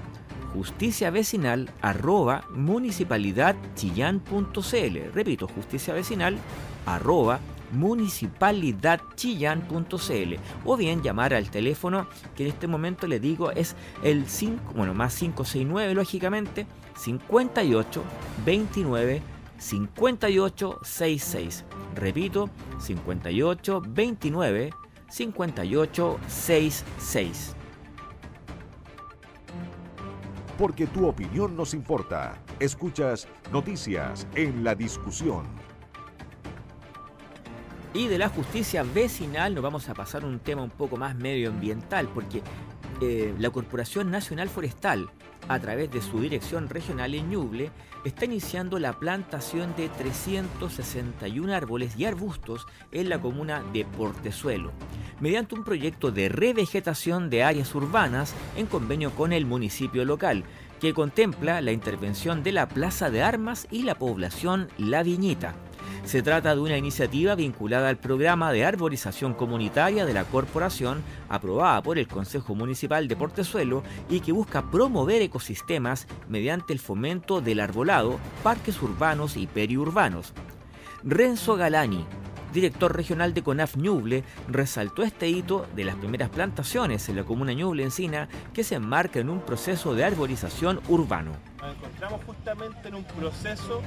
justicia 0.53 1.11
vecinal 1.11 1.71
arroba 1.81 2.45
municipalidadchillán.cl 2.51 5.13
repito 5.15 5.49
justicia 5.49 5.95
vecinal 5.95 6.37
arroba 6.87 7.41
municipalidadchillán.cl 7.73 10.35
o 10.65 10.77
bien 10.77 11.03
llamar 11.03 11.35
al 11.35 11.51
teléfono 11.51 12.07
que 12.37 12.45
en 12.45 12.51
este 12.51 12.67
momento 12.67 13.07
le 13.07 13.21
digo 13.21 13.51
es 13.51 13.77
el 14.03 14.29
5, 14.29 14.73
bueno, 14.75 14.95
más 14.95 15.15
569 15.17 15.95
lógicamente, 15.95 16.67
58 16.97 18.03
29 18.45 19.23
58 19.61 20.81
66. 20.83 21.65
Repito, 21.95 22.51
58 22.79 23.83
29 23.87 24.71
58 25.09 26.19
66. 26.27 27.57
Porque 30.59 30.87
tu 30.87 31.07
opinión 31.07 31.57
nos 31.57 31.75
importa. 31.75 32.43
Escuchas 32.59 33.29
noticias 33.53 34.27
en 34.35 34.65
la 34.65 34.75
discusión. 34.75 35.47
Y 37.93 38.07
de 38.07 38.19
la 38.19 38.29
justicia 38.29 38.85
vecinal 38.85 39.53
nos 39.53 39.65
vamos 39.65 39.89
a 39.89 39.95
pasar 39.95 40.25
un 40.25 40.39
tema 40.39 40.63
un 40.63 40.71
poco 40.71 40.97
más 40.97 41.17
medioambiental, 41.17 42.09
porque 42.09 42.41
eh, 43.01 43.35
la 43.39 43.51
Corporación 43.51 44.13
Nacional 44.13 44.49
Forestal, 44.49 45.11
a 45.49 45.59
través 45.59 45.91
de 45.91 46.01
su 46.01 46.21
dirección 46.21 46.69
regional 46.69 47.15
en 47.15 47.31
Ñuble, 47.31 47.73
está 48.05 48.27
iniciando 48.27 48.79
la 48.79 48.93
plantación 48.93 49.75
de 49.77 49.89
361 49.89 51.53
árboles 51.53 51.97
y 51.97 52.05
arbustos 52.05 52.67
en 52.93 53.09
la 53.09 53.21
comuna 53.21 53.65
de 53.73 53.85
Portezuelo, 53.85 54.71
mediante 55.19 55.57
un 55.57 55.65
proyecto 55.65 56.13
de 56.13 56.29
revegetación 56.29 57.29
de 57.29 57.43
áreas 57.43 57.75
urbanas 57.75 58.35
en 58.57 58.67
convenio 58.67 59.11
con 59.11 59.33
el 59.33 59.47
municipio 59.47 60.05
local, 60.05 60.45
que 60.81 60.95
contempla 60.95 61.61
la 61.61 61.73
intervención 61.73 62.45
de 62.45 62.53
la 62.53 62.69
Plaza 62.69 63.11
de 63.11 63.23
Armas 63.23 63.67
y 63.71 63.83
la 63.83 63.97
población 63.97 64.69
La 64.79 65.03
Viñita. 65.03 65.57
Se 66.05 66.23
trata 66.23 66.55
de 66.55 66.61
una 66.61 66.77
iniciativa 66.77 67.35
vinculada 67.35 67.89
al 67.89 67.99
programa 67.99 68.53
de 68.53 68.65
arborización 68.65 69.35
comunitaria 69.35 70.05
de 70.05 70.13
la 70.13 70.25
corporación 70.25 71.03
aprobada 71.29 71.83
por 71.83 71.99
el 71.99 72.09
Consejo 72.09 72.55
Municipal 72.55 73.07
de 73.07 73.17
Portezuelo 73.17 73.83
y 74.09 74.21
que 74.21 74.33
busca 74.33 74.71
promover 74.71 75.23
ecosistemas 75.23 76.09
mediante 76.29 76.73
el 76.73 76.81
fomento 76.81 77.41
del 77.41 77.61
arbolado, 77.61 78.19
parques 78.43 78.83
urbanos 78.83 79.37
y 79.37 79.47
periurbanos. 79.47 80.33
Renzo 81.05 81.57
Galani, 81.57 82.05
director 82.53 82.95
regional 82.95 83.35
de 83.35 83.43
CONAF 83.43 83.77
Ñuble, 83.77 84.25
resaltó 84.49 85.03
este 85.03 85.29
hito 85.29 85.67
de 85.75 85.85
las 85.85 85.97
primeras 85.97 86.31
plantaciones 86.31 87.09
en 87.09 87.17
la 87.17 87.25
comuna 87.25 87.53
Ñuble 87.53 87.83
Encina 87.83 88.29
que 88.53 88.65
se 88.65 88.75
enmarca 88.75 89.21
en 89.21 89.31
un 89.31 89.41
proceso 89.41 89.95
de 89.95 90.05
arborización 90.05 90.81
urbano. 90.89 91.33
Nos 91.61 91.77
encontramos 91.77 92.21
justamente 92.25 92.89
en 92.89 92.95
un 92.95 93.05
proceso 93.05 93.83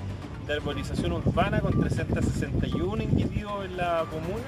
de 0.47 0.53
arborización 0.53 1.13
urbana 1.13 1.59
con 1.59 1.79
361 1.79 3.03
individuos 3.03 3.65
en 3.65 3.77
la 3.77 4.05
comuna 4.09 4.43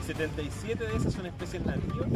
y 0.00 0.06
77 0.06 0.86
de 0.86 0.96
esas 0.96 1.12
son 1.12 1.26
especies 1.26 1.64
nativas. 1.64 2.08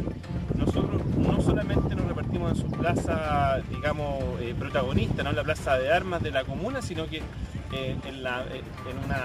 Nosotros 0.57 1.05
no 1.17 1.41
solamente 1.41 1.95
nos 1.95 2.07
repartimos 2.07 2.53
en 2.53 2.57
su 2.57 2.71
plaza, 2.71 3.61
digamos, 3.71 4.23
eh, 4.41 4.55
protagonista, 4.59 5.23
no 5.23 5.31
en 5.31 5.37
la 5.37 5.45
plaza 5.45 5.79
de 5.79 5.93
armas 5.93 6.23
de 6.23 6.31
la 6.31 6.45
comuna, 6.45 6.83
sino 6.83 7.07
que 7.07 7.19
eh, 7.19 7.23
eh, 7.73 7.97
en 8.05 8.99
una 9.05 9.25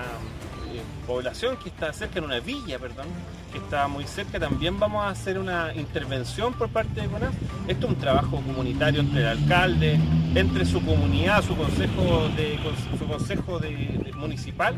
población 1.06 1.58
que 1.58 1.70
está 1.70 1.92
cerca, 1.94 2.20
en 2.20 2.26
una 2.26 2.40
villa, 2.40 2.80
perdón, 2.80 3.08
que 3.52 3.58
está 3.58 3.88
muy 3.88 4.06
cerca, 4.06 4.40
también 4.40 4.80
vamos 4.80 5.04
a 5.04 5.10
hacer 5.10 5.38
una 5.38 5.74
intervención 5.76 6.54
por 6.54 6.70
parte 6.70 7.02
de 7.02 7.08
CONAF. 7.08 7.34
Esto 7.68 7.88
es 7.88 7.94
un 7.94 8.00
trabajo 8.00 8.38
comunitario 8.38 9.02
entre 9.02 9.22
el 9.22 9.28
alcalde, 9.28 10.00
entre 10.36 10.66
su 10.66 10.84
comunidad, 10.84 11.44
su 11.44 11.56
consejo 11.56 12.30
de 12.36 12.60
su 12.98 13.08
consejo 13.08 13.60
de, 13.60 14.12
municipal 14.16 14.76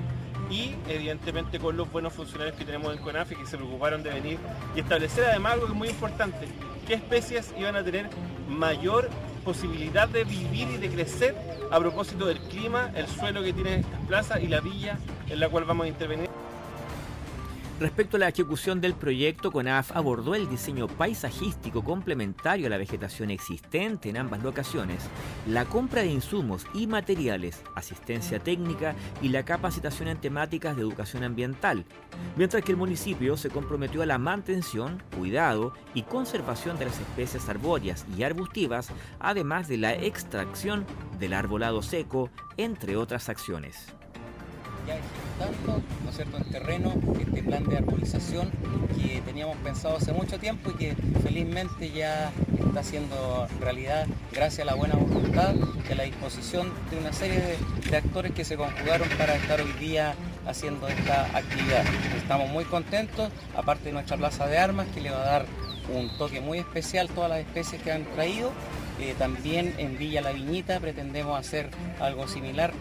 y 0.49 0.75
evidentemente 0.87 1.59
con 1.59 1.75
los 1.75 1.91
buenos 1.91 2.13
funcionarios 2.13 2.55
que 2.57 2.65
tenemos 2.65 2.95
en 2.95 3.01
CONAF 3.01 3.31
y 3.31 3.35
que 3.35 3.45
se 3.45 3.57
preocuparon 3.57 4.03
de 4.03 4.09
venir 4.11 4.37
y 4.75 4.79
establecer 4.79 5.25
además 5.25 5.53
algo 5.53 5.65
que 5.67 5.71
es 5.71 5.77
muy 5.77 5.89
importante, 5.89 6.47
qué 6.87 6.95
especies 6.95 7.53
iban 7.57 7.75
a 7.75 7.83
tener 7.83 8.09
mayor 8.47 9.09
posibilidad 9.45 10.09
de 10.09 10.25
vivir 10.25 10.67
y 10.69 10.77
de 10.77 10.89
crecer 10.89 11.35
a 11.71 11.79
propósito 11.79 12.25
del 12.25 12.39
clima, 12.39 12.91
el 12.95 13.07
suelo 13.07 13.41
que 13.41 13.53
tienen 13.53 13.81
estas 13.81 14.01
plazas 14.07 14.43
y 14.43 14.47
la 14.47 14.59
villa 14.59 14.97
en 15.29 15.39
la 15.39 15.47
cual 15.47 15.63
vamos 15.63 15.85
a 15.85 15.87
intervenir. 15.87 16.34
Respecto 17.77 18.15
a 18.15 18.21
la 18.21 18.29
ejecución 18.29 18.79
del 18.79 18.93
proyecto, 18.93 19.51
CONAF 19.51 19.91
abordó 19.97 20.33
el 20.33 20.47
diseño 20.47 20.87
paisajístico 20.87 21.83
complementario 21.83 22.67
a 22.67 22.69
la 22.69 22.77
vegetación 22.77 23.31
existente 23.31 24.07
en 24.07 24.15
ambas 24.15 24.41
locaciones, 24.41 25.03
la 25.45 25.65
compra 25.65 26.01
de 26.01 26.07
insumos 26.07 26.65
y 26.73 26.87
materiales, 26.87 27.61
asistencia 27.75 28.39
técnica 28.39 28.95
y 29.21 29.27
la 29.27 29.43
capacitación 29.43 30.07
en 30.07 30.21
temáticas 30.21 30.77
de 30.77 30.83
educación 30.83 31.25
ambiental, 31.25 31.83
mientras 32.37 32.63
que 32.63 32.71
el 32.71 32.77
municipio 32.77 33.35
se 33.35 33.49
comprometió 33.49 34.03
a 34.03 34.05
la 34.05 34.19
mantención, 34.19 35.03
cuidado 35.17 35.73
y 35.93 36.03
conservación 36.03 36.79
de 36.79 36.85
las 36.85 36.97
especies 36.97 37.49
arbóreas 37.49 38.05
y 38.17 38.23
arbustivas, 38.23 38.87
además 39.19 39.67
de 39.67 39.79
la 39.79 39.93
extracción 39.93 40.85
del 41.19 41.33
arbolado 41.33 41.81
seco, 41.81 42.29
entre 42.55 42.95
otras 42.95 43.27
acciones. 43.27 43.93
Ya 44.87 44.95
ejecutando, 44.95 45.81
¿no 46.03 46.09
es 46.09 46.15
cierto?, 46.15 46.37
en 46.37 46.43
terreno 46.45 46.93
este 47.19 47.43
plan 47.43 47.63
de 47.65 47.77
arborización 47.77 48.51
que 48.95 49.21
teníamos 49.21 49.57
pensado 49.57 49.97
hace 49.97 50.13
mucho 50.13 50.39
tiempo 50.39 50.71
y 50.71 50.73
que 50.75 50.95
felizmente 51.23 51.91
ya 51.91 52.31
está 52.65 52.83
siendo 52.83 53.47
realidad 53.59 54.07
gracias 54.31 54.67
a 54.67 54.71
la 54.71 54.75
buena 54.75 54.95
voluntad 54.95 55.55
y 55.87 55.91
a 55.91 55.95
la 55.95 56.03
disposición 56.03 56.71
de 56.91 56.97
una 56.97 57.13
serie 57.13 57.39
de, 57.39 57.57
de 57.89 57.97
actores 57.97 58.31
que 58.33 58.45
se 58.45 58.57
conjugaron 58.57 59.07
para 59.17 59.35
estar 59.35 59.61
hoy 59.61 59.71
día 59.79 60.13
haciendo 60.47 60.87
esta 60.87 61.25
actividad. 61.37 61.83
Estamos 62.17 62.49
muy 62.49 62.65
contentos, 62.65 63.31
aparte 63.55 63.85
de 63.85 63.93
nuestra 63.93 64.17
plaza 64.17 64.47
de 64.47 64.57
armas 64.57 64.87
que 64.93 65.01
le 65.01 65.11
va 65.11 65.21
a 65.21 65.25
dar 65.25 65.45
un 65.93 66.09
toque 66.17 66.41
muy 66.41 66.59
especial 66.59 67.09
todas 67.09 67.29
las 67.29 67.39
especies 67.39 67.81
que 67.81 67.91
han 67.91 68.05
traído. 68.13 68.51
Eh, 68.99 69.13
también 69.17 69.73
en 69.77 69.97
Villa 69.97 70.21
La 70.21 70.31
Viñita 70.31 70.79
pretendemos 70.79 71.37
hacer 71.37 71.69
algo 71.99 72.27
similar. 72.27 72.71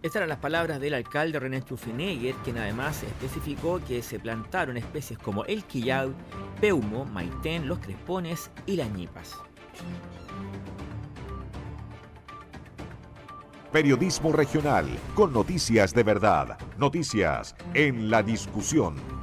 Estas 0.00 0.20
eran 0.20 0.28
las 0.28 0.38
palabras 0.38 0.78
del 0.78 0.94
alcalde 0.94 1.40
René 1.40 1.60
Stufenegger, 1.60 2.36
quien 2.44 2.58
además 2.58 3.02
especificó 3.02 3.80
que 3.84 4.00
se 4.00 4.20
plantaron 4.20 4.76
especies 4.76 5.18
como 5.18 5.44
el 5.46 5.64
quillao, 5.64 6.14
peumo, 6.60 7.04
maitén, 7.04 7.66
los 7.66 7.80
crespones 7.80 8.48
y 8.64 8.76
las 8.76 8.88
ñipas. 8.90 9.36
Periodismo 13.72 14.32
regional 14.32 14.86
con 15.16 15.32
noticias 15.32 15.92
de 15.92 16.04
verdad. 16.04 16.56
Noticias 16.78 17.56
en 17.74 18.08
la 18.08 18.22
discusión. 18.22 19.17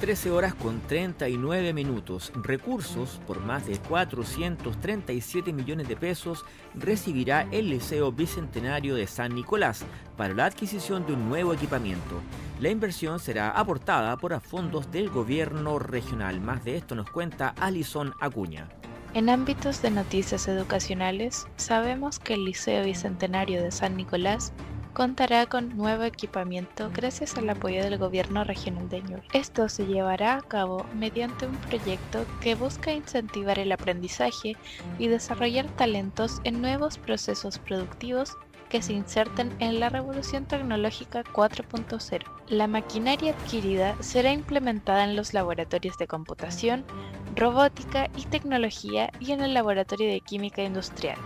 13 0.00 0.30
horas 0.30 0.54
con 0.54 0.80
39 0.80 1.72
minutos. 1.72 2.30
Recursos 2.42 3.18
por 3.26 3.40
más 3.40 3.66
de 3.66 3.78
437 3.78 5.54
millones 5.54 5.88
de 5.88 5.96
pesos 5.96 6.44
recibirá 6.74 7.48
el 7.50 7.70
Liceo 7.70 8.12
Bicentenario 8.12 8.94
de 8.94 9.06
San 9.06 9.34
Nicolás 9.34 9.84
para 10.16 10.34
la 10.34 10.44
adquisición 10.44 11.06
de 11.06 11.14
un 11.14 11.28
nuevo 11.30 11.54
equipamiento. 11.54 12.20
La 12.60 12.68
inversión 12.68 13.18
será 13.20 13.50
aportada 13.50 14.18
por 14.18 14.38
fondos 14.40 14.92
del 14.92 15.08
gobierno 15.08 15.78
regional. 15.78 16.40
Más 16.40 16.62
de 16.64 16.76
esto 16.76 16.94
nos 16.94 17.10
cuenta 17.10 17.54
Alison 17.58 18.12
Acuña. 18.20 18.68
En 19.14 19.30
ámbitos 19.30 19.80
de 19.80 19.90
noticias 19.90 20.46
educacionales, 20.46 21.46
sabemos 21.56 22.18
que 22.18 22.34
el 22.34 22.44
Liceo 22.44 22.84
Bicentenario 22.84 23.62
de 23.62 23.72
San 23.72 23.96
Nicolás 23.96 24.52
contará 24.96 25.44
con 25.44 25.76
nuevo 25.76 26.04
equipamiento 26.04 26.90
gracias 26.90 27.36
al 27.36 27.50
apoyo 27.50 27.84
del 27.84 27.98
Gobierno 27.98 28.44
Regional 28.44 28.88
de 28.88 29.02
Ñuble. 29.02 29.24
Esto 29.34 29.68
se 29.68 29.84
llevará 29.84 30.36
a 30.36 30.40
cabo 30.40 30.86
mediante 30.94 31.46
un 31.46 31.58
proyecto 31.58 32.26
que 32.40 32.54
busca 32.54 32.92
incentivar 32.92 33.58
el 33.58 33.72
aprendizaje 33.72 34.56
y 34.98 35.08
desarrollar 35.08 35.68
talentos 35.76 36.40
en 36.44 36.62
nuevos 36.62 36.96
procesos 36.96 37.58
productivos 37.58 38.38
que 38.70 38.80
se 38.80 38.94
inserten 38.94 39.52
en 39.58 39.80
la 39.80 39.90
revolución 39.90 40.46
tecnológica 40.46 41.24
4.0. 41.24 42.22
La 42.48 42.66
maquinaria 42.66 43.32
adquirida 43.32 43.96
será 44.00 44.32
implementada 44.32 45.04
en 45.04 45.14
los 45.14 45.34
laboratorios 45.34 45.98
de 45.98 46.06
computación, 46.06 46.86
robótica 47.34 48.08
y 48.16 48.24
tecnología 48.24 49.12
y 49.20 49.32
en 49.32 49.42
el 49.42 49.52
laboratorio 49.52 50.08
de 50.08 50.22
química 50.22 50.62
industrial 50.62 51.18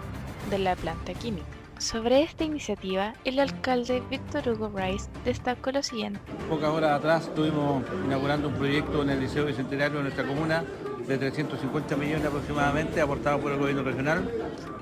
de 0.51 0.59
la 0.59 0.75
planta 0.75 1.15
química. 1.15 1.60
Sobre 1.81 2.23
esta 2.23 2.45
iniciativa, 2.45 3.15
el 3.25 3.39
alcalde 3.39 4.03
Víctor 4.11 4.47
Hugo 4.51 4.71
Rice 4.77 5.09
destacó 5.25 5.73
lo 5.73 5.83
siguiente. 5.83 6.21
Pocas 6.51 6.69
horas 6.69 6.93
atrás 6.93 7.23
estuvimos 7.29 7.83
inaugurando 8.05 8.49
un 8.49 8.55
proyecto 8.55 9.03
en 9.03 9.09
el 9.09 9.21
Liceo 9.21 9.47
Bicentenario 9.47 9.97
de 9.97 10.03
nuestra 10.03 10.27
comuna 10.27 10.63
de 11.09 11.17
350 11.17 11.97
millones 11.97 12.27
aproximadamente, 12.27 13.01
aportados 13.01 13.41
por 13.41 13.53
el 13.53 13.59
gobierno 13.59 13.83
regional, 13.83 14.31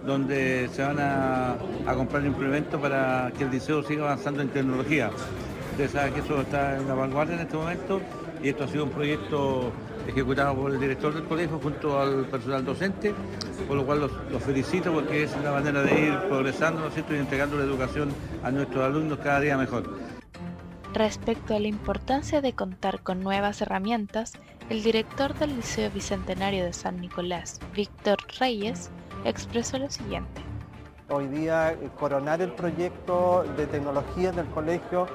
donde 0.05 0.69
se 0.73 0.83
van 0.83 0.99
a, 0.99 1.57
comprar 1.95 2.25
implementos 2.27 2.81
para 2.81 3.31
que 3.39 3.45
el 3.45 3.51
liceo 3.53 3.85
siga 3.85 4.03
avanzando 4.03 4.43
en 4.43 4.49
tecnología. 4.49 5.13
Ustedes 5.71 5.93
saben 5.93 6.15
que 6.15 6.21
eso 6.21 6.41
está 6.41 6.79
en 6.79 6.89
la 6.89 6.95
vanguardia 6.95 7.37
en 7.37 7.43
este 7.43 7.57
momento 7.57 8.01
y 8.43 8.49
esto 8.49 8.65
ha 8.65 8.69
sido 8.69 8.83
un 8.83 8.91
proyecto 8.91 9.71
ejecutado 10.09 10.57
por 10.57 10.73
el 10.73 10.81
director 10.81 11.15
del 11.15 11.25
colegio 11.25 11.61
junto 11.63 12.01
al 12.01 12.25
personal 12.27 12.65
docente, 12.65 13.15
por 13.67 13.77
lo 13.77 13.85
cual 13.85 14.01
los, 14.01 14.43
felicito 14.43 14.93
porque 14.93 15.25
es 15.25 15.37
una 15.37 15.53
manera 15.53 15.83
de 15.83 16.07
ir 16.07 16.19
progresando 16.29 16.81
¿no 16.81 16.89
y 16.89 17.19
entregando 17.19 17.59
la 17.59 17.65
educación 17.65 18.09
a 18.43 18.51
nuestros 18.51 18.85
alumnos 18.85 19.19
cada 19.19 19.41
día 19.41 19.57
mejor. 19.57 19.99
Respecto 20.95 21.55
a 21.55 21.61
la 21.61 21.69
importancia 21.69 22.41
de 22.41 22.55
contar 22.55 23.03
con 23.03 23.21
nuevas 23.21 23.61
herramientas, 23.61 24.33
el 24.71 24.83
director 24.83 25.35
del 25.35 25.57
Liceo 25.57 25.91
Bicentenario 25.91 26.65
de 26.65 26.73
San 26.73 27.01
Nicolás, 27.01 27.61
Víctor 27.75 28.17
Reyes, 28.41 28.91
expresó 29.25 29.79
lo 29.79 29.91
siguiente. 29.91 30.48
Hoy 31.11 31.27
día 31.27 31.73
eh, 31.73 31.89
coronar 31.99 32.43
el 32.43 32.53
proyecto 32.53 33.43
de 33.57 33.67
tecnología 33.67 34.31
del 34.31 34.45
colegio 34.49 35.07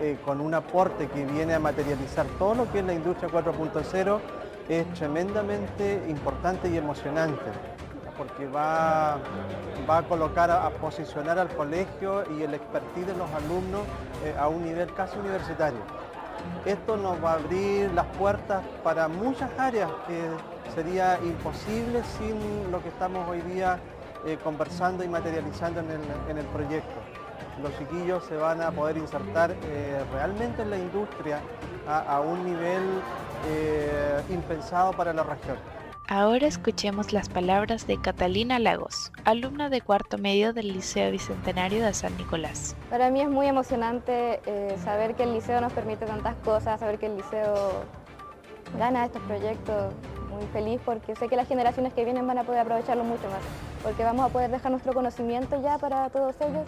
eh, 0.00 0.16
con 0.24 0.40
un 0.40 0.54
aporte 0.54 1.06
que 1.08 1.26
viene 1.26 1.52
a 1.52 1.58
materializar 1.58 2.24
todo 2.38 2.54
lo 2.54 2.72
que 2.72 2.78
es 2.78 2.86
la 2.86 2.94
industria 2.94 3.28
4.0 3.28 4.20
es 4.70 4.94
tremendamente 4.94 6.02
importante 6.08 6.70
y 6.70 6.78
emocionante 6.78 7.44
porque 8.16 8.46
va, 8.46 9.18
va 9.88 9.98
a 9.98 10.02
colocar, 10.04 10.50
a, 10.50 10.70
posicionar 10.70 11.38
al 11.38 11.48
colegio 11.48 12.24
y 12.38 12.42
el 12.44 12.54
expertise 12.54 13.08
de 13.08 13.14
los 13.14 13.30
alumnos 13.32 13.82
eh, 14.24 14.34
a 14.38 14.48
un 14.48 14.64
nivel 14.64 14.90
casi 14.94 15.18
universitario. 15.18 15.80
Esto 16.64 16.96
nos 16.96 17.22
va 17.22 17.32
a 17.32 17.34
abrir 17.34 17.92
las 17.92 18.06
puertas 18.16 18.62
para 18.82 19.08
muchas 19.08 19.50
áreas 19.58 19.90
que 20.06 20.22
sería 20.74 21.18
imposible 21.22 22.02
sin 22.16 22.72
lo 22.72 22.82
que 22.82 22.88
estamos 22.88 23.28
hoy 23.28 23.42
día 23.42 23.78
eh, 24.26 24.38
conversando 24.42 25.04
y 25.04 25.08
materializando 25.08 25.80
en 25.80 25.90
el, 25.90 26.00
en 26.28 26.38
el 26.38 26.46
proyecto 26.46 27.00
los 27.62 27.76
chiquillos 27.78 28.24
se 28.24 28.36
van 28.36 28.60
a 28.62 28.70
poder 28.70 28.96
insertar 28.96 29.54
eh, 29.64 30.02
realmente 30.12 30.62
en 30.62 30.70
la 30.70 30.78
industria 30.78 31.40
a, 31.86 32.20
un 32.20 32.44
nivel 32.44 32.82
eh, 33.48 34.20
impensado 34.28 34.92
para 34.92 35.12
la 35.12 35.22
región. 35.22 35.56
Ahora 36.06 36.46
escuchemos 36.46 37.12
las 37.12 37.28
palabras 37.28 37.86
de 37.86 38.00
Catalina 38.00 38.58
Lagos, 38.58 39.10
alumna 39.24 39.68
de 39.70 39.80
cuarto 39.80 40.18
medio 40.18 40.52
del 40.52 40.68
Liceo 40.68 41.10
Bicentenario 41.10 41.84
de 41.84 41.92
San 41.94 42.16
Nicolás. 42.16 42.76
Para 42.90 43.10
mí 43.10 43.20
es 43.20 43.28
muy 43.28 43.46
emocionante 43.46 44.40
eh, 44.46 44.76
saber 44.84 45.14
que 45.14 45.24
el 45.24 45.34
liceo 45.34 45.60
nos 45.60 45.72
permite 45.72 46.06
tantas 46.06 46.34
cosas, 46.36 46.80
saber 46.80 46.98
que 46.98 47.06
el 47.06 47.16
liceo 47.16 47.84
gana 48.78 49.06
estos 49.06 49.22
proyectos. 49.22 49.94
Muy 50.30 50.46
feliz 50.52 50.80
porque 50.84 51.16
sé 51.16 51.28
que 51.28 51.36
las 51.36 51.48
generaciones 51.48 51.92
que 51.92 52.04
vienen 52.04 52.26
van 52.26 52.38
a 52.38 52.44
poder 52.44 52.60
aprovecharlo 52.60 53.04
mucho 53.04 53.24
más, 53.24 53.40
porque 53.82 54.04
vamos 54.04 54.26
a 54.26 54.28
poder 54.28 54.50
dejar 54.50 54.70
nuestro 54.70 54.92
conocimiento 54.92 55.60
ya 55.62 55.78
para 55.78 56.08
todos 56.10 56.34
ellos 56.40 56.66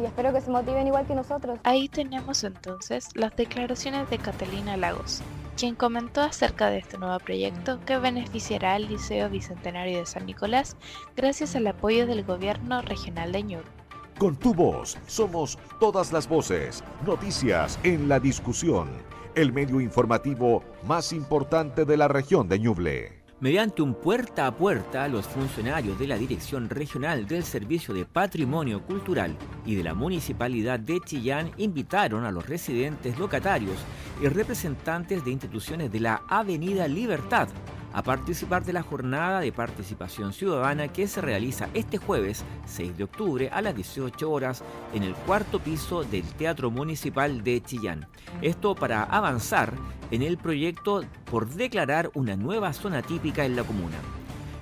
y 0.00 0.04
espero 0.04 0.32
que 0.32 0.40
se 0.40 0.50
motiven 0.50 0.86
igual 0.86 1.06
que 1.06 1.14
nosotros. 1.14 1.58
Ahí 1.64 1.88
tenemos 1.88 2.44
entonces 2.44 3.08
las 3.14 3.36
declaraciones 3.36 4.08
de 4.10 4.18
Catalina 4.18 4.76
Lagos, 4.76 5.22
quien 5.56 5.74
comentó 5.74 6.20
acerca 6.20 6.70
de 6.70 6.78
este 6.78 6.98
nuevo 6.98 7.18
proyecto 7.18 7.78
que 7.86 7.98
beneficiará 7.98 8.74
al 8.74 8.88
Liceo 8.88 9.28
Bicentenario 9.30 9.98
de 9.98 10.06
San 10.06 10.26
Nicolás 10.26 10.76
gracias 11.16 11.54
al 11.56 11.66
apoyo 11.66 12.06
del 12.06 12.24
Gobierno 12.24 12.82
Regional 12.82 13.32
de 13.32 13.42
Ñuble. 13.42 13.70
Con 14.18 14.36
tu 14.36 14.54
voz 14.54 14.96
somos 15.06 15.58
todas 15.80 16.12
las 16.12 16.28
voces, 16.28 16.84
noticias 17.04 17.78
en 17.82 18.08
la 18.08 18.20
discusión, 18.20 18.88
el 19.34 19.52
medio 19.52 19.80
informativo 19.80 20.62
más 20.86 21.12
importante 21.12 21.84
de 21.84 21.96
la 21.96 22.08
región 22.08 22.48
de 22.48 22.58
Ñuble. 22.58 23.24
Mediante 23.40 23.82
un 23.82 23.94
puerta 23.94 24.46
a 24.46 24.56
puerta, 24.56 25.06
los 25.08 25.26
funcionarios 25.26 25.98
de 25.98 26.06
la 26.06 26.16
Dirección 26.16 26.70
Regional 26.70 27.26
del 27.26 27.44
Servicio 27.44 27.92
de 27.92 28.06
Patrimonio 28.06 28.82
Cultural 28.82 29.36
y 29.66 29.74
de 29.74 29.82
la 29.82 29.92
Municipalidad 29.92 30.78
de 30.78 31.00
Chillán 31.00 31.50
invitaron 31.58 32.24
a 32.24 32.30
los 32.30 32.48
residentes 32.48 33.18
locatarios 33.18 33.76
y 34.22 34.28
representantes 34.28 35.24
de 35.24 35.32
instituciones 35.32 35.92
de 35.92 36.00
la 36.00 36.22
Avenida 36.28 36.86
Libertad 36.88 37.48
a 37.94 38.02
participar 38.02 38.64
de 38.64 38.72
la 38.72 38.82
jornada 38.82 39.40
de 39.40 39.52
participación 39.52 40.32
ciudadana 40.32 40.88
que 40.88 41.06
se 41.06 41.20
realiza 41.20 41.68
este 41.74 41.96
jueves 41.96 42.44
6 42.66 42.98
de 42.98 43.04
octubre 43.04 43.48
a 43.50 43.62
las 43.62 43.74
18 43.74 44.30
horas 44.30 44.62
en 44.92 45.04
el 45.04 45.14
cuarto 45.14 45.60
piso 45.60 46.02
del 46.02 46.24
Teatro 46.24 46.70
Municipal 46.70 47.44
de 47.44 47.62
Chillán. 47.62 48.06
Esto 48.42 48.74
para 48.74 49.04
avanzar 49.04 49.72
en 50.10 50.22
el 50.22 50.36
proyecto 50.36 51.04
por 51.30 51.48
declarar 51.48 52.10
una 52.14 52.36
nueva 52.36 52.72
zona 52.72 53.00
típica 53.00 53.44
en 53.44 53.56
la 53.56 53.62
comuna. 53.62 53.96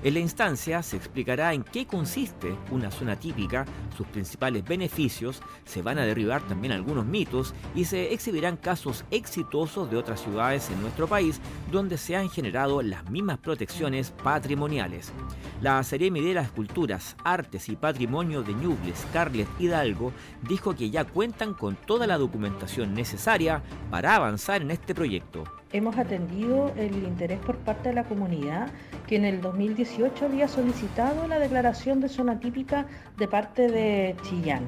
En 0.04 0.14
la 0.14 0.20
instancia 0.20 0.82
se 0.82 0.96
explicará 0.96 1.54
en 1.54 1.62
qué 1.62 1.86
consiste 1.86 2.56
una 2.72 2.90
zona 2.90 3.14
típica, 3.14 3.66
sus 3.96 4.04
principales 4.08 4.64
beneficios, 4.64 5.40
se 5.64 5.80
van 5.80 5.96
a 6.00 6.04
derribar 6.04 6.42
también 6.42 6.72
algunos 6.72 7.06
mitos 7.06 7.54
y 7.76 7.84
se 7.84 8.12
exhibirán 8.12 8.56
casos 8.56 9.04
exitosos 9.12 9.88
de 9.88 9.96
otras 9.96 10.20
ciudades 10.20 10.68
en 10.70 10.82
nuestro 10.82 11.06
país 11.06 11.40
donde 11.70 11.98
se 11.98 12.16
han 12.16 12.30
generado 12.30 12.82
las 12.82 13.08
mismas 13.10 13.38
protecciones 13.38 14.10
patrimoniales. 14.10 15.12
La 15.60 15.80
Seremi 15.84 16.20
de 16.20 16.34
las 16.34 16.50
Culturas, 16.50 17.14
Artes 17.22 17.68
y 17.68 17.76
Patrimonio 17.76 18.42
de 18.42 18.54
Ñubles, 18.54 19.06
Carles 19.12 19.46
Hidalgo, 19.60 20.12
dijo 20.48 20.74
que 20.74 20.90
ya 20.90 21.04
cuentan 21.04 21.54
con 21.54 21.76
toda 21.76 22.08
la 22.08 22.18
documentación 22.18 22.92
necesaria 22.92 23.62
para 23.88 24.16
avanzar 24.16 24.62
en 24.62 24.72
este 24.72 24.96
proyecto. 24.96 25.44
Hemos 25.72 25.96
atendido 25.96 26.70
el 26.76 26.94
interés 26.96 27.38
por 27.38 27.56
parte 27.56 27.88
de 27.88 27.94
la 27.94 28.04
comunidad 28.04 28.70
que 29.12 29.16
en 29.16 29.26
el 29.26 29.42
2018 29.42 30.24
había 30.24 30.48
solicitado 30.48 31.28
la 31.28 31.38
declaración 31.38 32.00
de 32.00 32.08
zona 32.08 32.40
típica 32.40 32.86
de 33.18 33.28
parte 33.28 33.68
de 33.68 34.16
Chillán. 34.22 34.64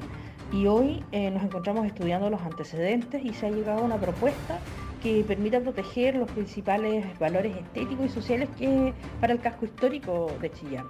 Y 0.53 0.67
hoy 0.67 1.03
eh, 1.11 1.31
nos 1.31 1.41
encontramos 1.41 1.87
estudiando 1.87 2.29
los 2.29 2.39
antecedentes 2.43 3.25
y 3.25 3.33
se 3.33 3.47
ha 3.47 3.49
llegado 3.49 3.79
a 3.79 3.81
una 3.85 3.97
propuesta 3.97 4.59
que 5.01 5.23
permita 5.23 5.59
proteger 5.61 6.17
los 6.17 6.29
principales 6.29 7.17
valores 7.17 7.57
estéticos 7.57 8.05
y 8.05 8.09
sociales 8.09 8.47
que 8.55 8.93
para 9.19 9.33
el 9.33 9.39
casco 9.39 9.65
histórico 9.65 10.31
de 10.39 10.51
Chillán. 10.51 10.85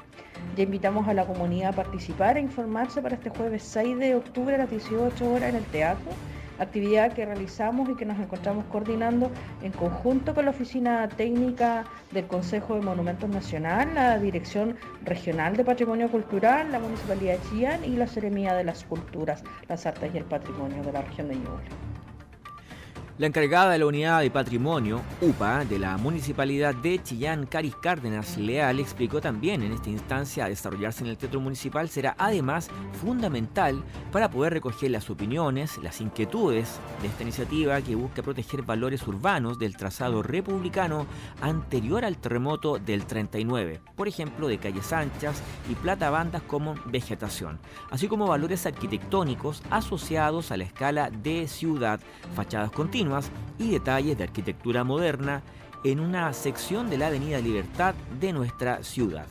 Ya 0.58 0.64
invitamos 0.64 1.08
a 1.08 1.14
la 1.14 1.26
comunidad 1.26 1.70
a 1.70 1.76
participar 1.78 2.36
e 2.36 2.42
informarse 2.42 3.02
para 3.02 3.16
este 3.16 3.30
jueves 3.30 3.64
6 3.64 3.98
de 4.00 4.16
octubre 4.16 4.56
a 4.56 4.58
las 4.58 4.70
18 4.70 5.32
horas 5.32 5.48
en 5.48 5.56
el 5.56 5.66
teatro 5.68 6.12
actividad 6.60 7.14
que 7.14 7.26
realizamos 7.26 7.90
y 7.90 7.96
que 7.96 8.06
nos 8.06 8.20
encontramos 8.20 8.66
coordinando 8.66 9.32
en 9.62 9.72
conjunto 9.72 10.34
con 10.34 10.46
la 10.46 10.52
Oficina 10.52 11.08
Técnica 11.10 11.86
del 12.12 12.28
Consejo 12.28 12.76
de 12.76 12.82
Monumentos 12.82 13.30
Nacional, 13.30 13.94
la 13.94 14.18
Dirección 14.20 14.78
Regional 15.04 15.56
de 15.56 15.64
Patrimonio 15.64 16.10
Cultural, 16.10 16.72
la 16.72 16.80
Municipalidad 16.80 17.38
de 17.38 17.50
Chillán 17.50 17.84
y 17.84 17.96
la 17.96 18.08
Seremía 18.08 18.54
de 18.54 18.64
las 18.64 18.84
Culturas, 18.84 19.44
las 19.68 19.86
Artes 19.86 20.12
y 20.14 20.18
el 20.18 20.26
Patrimonio 20.26 20.84
de 20.84 20.92
la 20.92 21.02
región 21.02 21.28
de 21.28 21.36
Ñuble. 21.36 21.95
La 23.18 23.28
encargada 23.28 23.72
de 23.72 23.80
la 23.80 23.86
Unidad 23.86 24.20
de 24.20 24.30
Patrimonio, 24.30 25.02
UPA, 25.22 25.64
de 25.64 25.80
la 25.80 25.96
Municipalidad 25.96 26.76
de 26.76 27.02
Chillán, 27.02 27.46
Caris 27.46 27.74
Cárdenas 27.78 28.38
Leal, 28.38 28.82
explicó 28.82 29.22
también 29.22 29.64
en 29.64 29.72
esta 29.72 29.90
instancia 29.90 30.50
desarrollarse 30.50 31.06
en 31.06 31.12
el 31.12 31.18
Teatro 31.18 31.40
Municipal 31.40 31.88
será 31.88 32.14
además 32.18 32.70
fundamental 33.02 33.82
para 34.12 34.30
poder 34.30 34.52
recoger 34.52 34.92
las 34.92 35.10
opiniones, 35.10 35.78
las 35.82 36.02
inquietudes 36.02 36.78
de 37.02 37.08
esta 37.08 37.24
iniciativa 37.24 37.82
que 37.82 37.96
busca 37.96 38.22
proteger 38.22 38.64
valores 38.64 39.08
urbanos 39.08 39.60
del 39.60 39.78
trazado 39.78 40.22
republicano 40.22 41.08
anterior 41.40 42.04
al 42.04 42.18
terremoto 42.18 42.80
del 42.80 43.06
39, 43.06 43.80
por 43.96 44.10
ejemplo, 44.10 44.50
de 44.50 44.58
calles 44.58 44.92
anchas 44.92 45.42
y 45.72 45.76
platabandas 45.76 46.42
como 46.42 46.76
vegetación, 46.88 47.60
así 47.92 48.10
como 48.10 48.28
valores 48.28 48.66
arquitectónicos 48.66 49.64
asociados 49.70 50.52
a 50.52 50.58
la 50.58 50.66
escala 50.66 51.10
de 51.10 51.48
ciudad, 51.48 52.02
fachadas 52.36 52.72
continuas, 52.72 53.05
y 53.60 53.72
detalles 53.72 54.18
de 54.18 54.24
arquitectura 54.24 54.84
moderna 54.84 55.44
en 55.84 56.00
una 56.00 56.34
sección 56.34 56.90
de 56.90 56.98
la 56.98 57.08
Avenida 57.08 57.40
Libertad 57.40 57.94
de 58.20 58.34
nuestra 58.34 58.84
ciudad. 58.84 59.28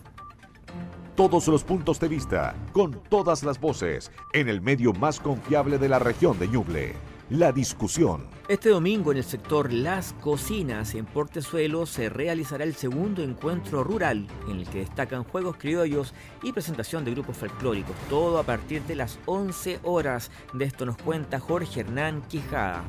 Todos 1.16 1.46
los 1.48 1.62
puntos 1.64 2.00
de 2.00 2.08
vista, 2.08 2.54
con 2.72 3.00
todas 3.08 3.42
las 3.42 3.60
voces, 3.60 4.10
en 4.32 4.48
el 4.48 4.60
medio 4.60 4.92
más 4.92 5.20
confiable 5.20 5.78
de 5.78 5.88
la 5.88 5.98
región 5.98 6.38
de 6.38 6.48
Ñuble. 6.48 6.94
La 7.30 7.52
discusión. 7.52 8.26
Este 8.48 8.68
domingo 8.68 9.10
en 9.10 9.16
el 9.16 9.24
sector 9.24 9.72
Las 9.72 10.12
Cocinas 10.20 10.94
en 10.94 11.06
Portezuelo 11.06 11.86
se 11.86 12.10
realizará 12.10 12.64
el 12.64 12.74
segundo 12.74 13.22
encuentro 13.22 13.82
rural 13.82 14.26
en 14.46 14.58
el 14.58 14.68
que 14.68 14.80
destacan 14.80 15.24
juegos 15.24 15.56
criollos 15.56 16.12
y 16.42 16.52
presentación 16.52 17.04
de 17.04 17.12
grupos 17.12 17.38
folclóricos, 17.38 17.96
todo 18.10 18.38
a 18.38 18.42
partir 18.42 18.82
de 18.82 18.96
las 18.96 19.18
11 19.24 19.80
horas. 19.84 20.30
De 20.52 20.66
esto 20.66 20.84
nos 20.84 20.98
cuenta 20.98 21.40
Jorge 21.40 21.80
Hernán 21.80 22.22
Quijada. 22.28 22.84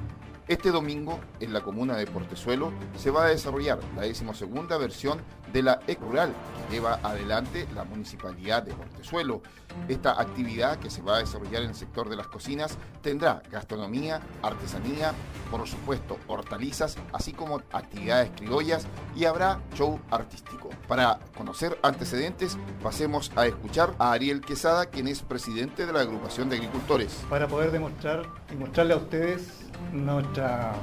Este 0.48 0.70
domingo, 0.70 1.20
en 1.40 1.54
la 1.54 1.62
comuna 1.62 1.96
de 1.96 2.06
Portezuelo, 2.06 2.72
se 2.96 3.10
va 3.10 3.26
a 3.26 3.30
desarrollar 3.30 3.80
la 3.96 4.04
decimosegunda 4.04 4.78
versión 4.78 5.20
de 5.52 5.64
la 5.64 5.80
EC 5.88 6.00
Rural 6.00 6.36
que 6.68 6.76
lleva 6.76 7.00
adelante 7.02 7.68
la 7.74 7.84
Municipalidad 7.84 8.62
de 8.62 8.74
Portezuelo. 8.76 9.42
Esta 9.88 10.22
actividad 10.22 10.78
que 10.78 10.92
se 10.92 11.02
va 11.02 11.16
a 11.16 11.20
desarrollar 11.20 11.64
en 11.64 11.70
el 11.70 11.76
sector 11.76 12.10
de 12.10 12.16
las 12.16 12.28
cocinas 12.28 12.78
tendrá 13.02 13.42
gastronomía, 13.52 14.22
artesanía, 14.44 15.14
por 15.50 15.68
supuesto 15.68 16.20
hortalizas, 16.28 16.96
así 17.12 17.34
como 17.34 17.64
actividades 17.72 18.30
criollas 18.36 18.86
y 19.16 19.26
habrá 19.26 19.62
show 19.74 20.00
artístico. 20.12 20.70
Para 20.88 21.20
conocer 21.36 21.80
antecedentes, 21.82 22.56
pasemos 22.84 23.32
a 23.36 23.48
escuchar 23.48 23.96
a 23.98 24.12
Ariel 24.12 24.42
Quesada, 24.42 24.86
quien 24.86 25.08
es 25.08 25.24
presidente 25.24 25.88
de 25.88 25.94
la 25.94 26.02
agrupación 26.02 26.50
de 26.50 26.58
agricultores. 26.58 27.26
Para 27.32 27.48
poder 27.48 27.72
demostrar 27.72 28.28
y 28.54 28.56
mostrarle 28.56 28.94
a 28.94 28.98
ustedes 28.98 29.65
nuestra, 29.92 30.74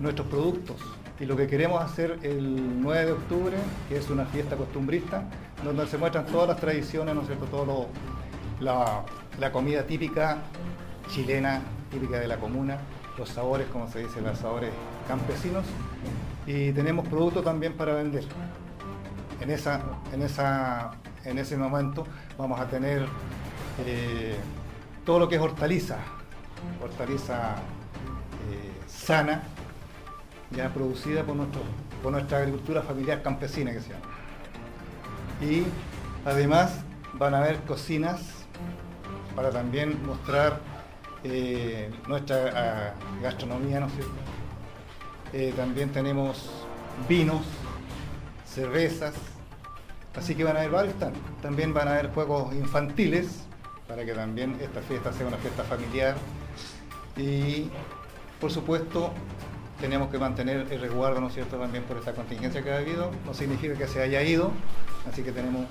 nuestros 0.00 0.26
productos. 0.28 0.76
Y 1.20 1.26
lo 1.26 1.36
que 1.36 1.46
queremos 1.46 1.82
hacer 1.82 2.18
el 2.22 2.82
9 2.82 3.06
de 3.06 3.12
octubre, 3.12 3.56
que 3.88 3.96
es 3.96 4.10
una 4.10 4.24
fiesta 4.26 4.56
costumbrista, 4.56 5.24
donde 5.64 5.86
se 5.86 5.98
muestran 5.98 6.26
todas 6.26 6.48
las 6.48 6.58
tradiciones, 6.58 7.14
¿no 7.14 7.22
es? 7.22 7.28
Todo 7.50 7.86
la, 8.60 9.04
la 9.38 9.52
comida 9.52 9.84
típica 9.84 10.38
chilena, 11.08 11.60
típica 11.90 12.18
de 12.18 12.26
la 12.26 12.38
comuna, 12.38 12.78
los 13.18 13.28
sabores, 13.28 13.68
como 13.68 13.88
se 13.88 14.00
dice, 14.00 14.20
los 14.20 14.38
sabores 14.38 14.70
campesinos. 15.06 15.64
Y 16.46 16.72
tenemos 16.72 17.06
productos 17.06 17.44
también 17.44 17.74
para 17.74 17.94
vender. 17.94 18.24
En, 19.40 19.50
esa, 19.50 19.80
en, 20.12 20.22
esa, 20.22 20.92
en 21.24 21.38
ese 21.38 21.56
momento 21.56 22.06
vamos 22.38 22.60
a 22.60 22.66
tener 22.66 23.06
eh, 23.86 24.36
todo 25.04 25.18
lo 25.18 25.28
que 25.28 25.36
es 25.36 25.40
hortaliza, 25.40 25.98
hortaliza 26.82 27.56
sana, 28.86 29.42
ya 30.50 30.68
producida 30.72 31.24
por, 31.24 31.36
nuestro, 31.36 31.62
por 32.02 32.12
nuestra 32.12 32.38
agricultura 32.38 32.82
familiar 32.82 33.22
campesina 33.22 33.72
que 33.72 33.80
se 33.80 33.90
llama. 33.90 34.04
Y 35.40 35.64
además 36.24 36.80
van 37.14 37.34
a 37.34 37.38
haber 37.38 37.58
cocinas 37.60 38.20
para 39.34 39.50
también 39.50 40.04
mostrar 40.06 40.60
eh, 41.24 41.90
nuestra 42.06 42.50
ah, 42.54 42.94
gastronomía. 43.22 43.86
Eh, 45.32 45.52
también 45.56 45.90
tenemos 45.90 46.50
vinos, 47.08 47.42
cervezas, 48.46 49.14
así 50.16 50.34
que 50.34 50.44
van 50.44 50.56
a 50.56 50.60
haber 50.60 50.72
varios 50.72 50.94
También 51.40 51.72
van 51.72 51.88
a 51.88 51.92
haber 51.92 52.10
juegos 52.12 52.54
infantiles, 52.54 53.44
para 53.88 54.04
que 54.04 54.12
también 54.12 54.58
esta 54.60 54.80
fiesta 54.82 55.12
sea 55.12 55.26
una 55.26 55.38
fiesta 55.38 55.64
familiar. 55.64 56.16
Y 57.16 57.70
por 58.42 58.50
supuesto, 58.50 59.12
tenemos 59.80 60.10
que 60.10 60.18
mantener 60.18 60.66
el 60.68 60.80
resguardo, 60.80 61.20
¿no 61.20 61.28
es 61.28 61.34
cierto?, 61.34 61.58
también 61.58 61.84
por 61.84 61.96
esta 61.96 62.12
contingencia 62.12 62.60
que 62.60 62.72
ha 62.72 62.78
habido. 62.78 63.12
No 63.24 63.34
significa 63.34 63.74
que 63.74 63.86
se 63.86 64.02
haya 64.02 64.20
ido, 64.20 64.50
así 65.08 65.22
que 65.22 65.30
tenemos, 65.30 65.66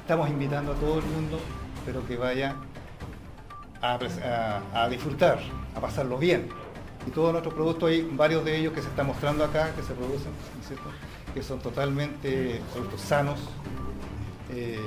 estamos 0.00 0.30
invitando 0.30 0.72
a 0.72 0.74
todo 0.76 1.00
el 1.00 1.04
mundo, 1.04 1.38
pero 1.84 2.06
que 2.06 2.16
vaya 2.16 2.56
a, 3.82 4.88
disfrutar, 4.88 5.38
a 5.76 5.80
pasarlo 5.80 6.16
bien. 6.16 6.48
Y 7.06 7.10
todos 7.10 7.30
nuestros 7.32 7.52
productos, 7.52 7.90
hay 7.90 8.08
varios 8.10 8.42
de 8.42 8.56
ellos 8.56 8.72
que 8.72 8.80
se 8.80 8.88
están 8.88 9.06
mostrando 9.06 9.44
acá, 9.44 9.74
que 9.76 9.82
se 9.82 9.92
producen, 9.92 10.32
¿no 10.54 10.60
es 10.62 10.66
cierto?, 10.66 10.88
que 11.34 11.42
son 11.42 11.58
totalmente 11.58 12.62
productos 12.72 13.02
sanos. 13.02 13.38
Eh, 14.50 14.80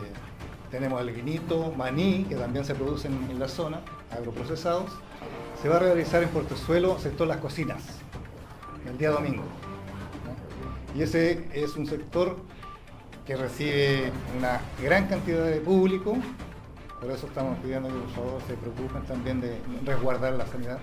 tenemos 0.72 1.00
el 1.02 1.14
guinito, 1.14 1.72
maní, 1.78 2.26
que 2.28 2.34
también 2.34 2.66
se 2.66 2.74
producen 2.74 3.28
en 3.30 3.38
la 3.38 3.48
zona, 3.48 3.82
agroprocesados 4.10 4.90
se 5.62 5.70
va 5.70 5.78
a 5.78 5.80
realizar 5.80 6.22
en 6.24 6.30
Portezuelo, 6.30 7.00
sector 7.00 7.28
Las 7.28 7.38
Cocinas, 7.38 7.84
el 8.88 8.98
día 8.98 9.10
domingo. 9.10 9.44
Y 10.96 11.02
ese 11.02 11.48
es 11.54 11.76
un 11.76 11.88
sector 11.88 12.38
que 13.26 13.36
recibe 13.36 14.12
una 14.38 14.62
gran 14.82 15.08
cantidad 15.08 15.46
de 15.46 15.60
público, 15.60 16.18
por 17.02 17.12
eso 17.12 17.28
estamos 17.28 17.58
pidiendo 17.60 17.90
que 17.90 17.96
por 17.96 18.10
favor 18.10 18.42
se 18.48 18.54
preocupen 18.56 19.04
también 19.04 19.42
de 19.42 19.58
resguardar 19.86 20.34
la 20.34 20.48
sanidad. 20.48 20.80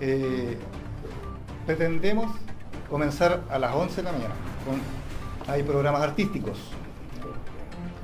Eh, 0.00 0.58
pretendemos 1.66 2.30
comenzar 2.88 3.42
a 3.50 3.58
las 3.58 3.74
11 3.74 3.96
de 3.96 4.02
la 4.02 4.12
mañana. 4.12 4.34
hay 5.46 5.62
programas 5.62 6.02
artísticos, 6.02 6.58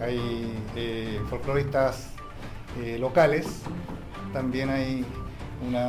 hay 0.00 0.62
eh, 0.76 1.20
folcloristas 1.28 2.10
eh, 2.80 2.98
locales, 2.98 3.62
también 4.32 4.70
hay 4.70 5.04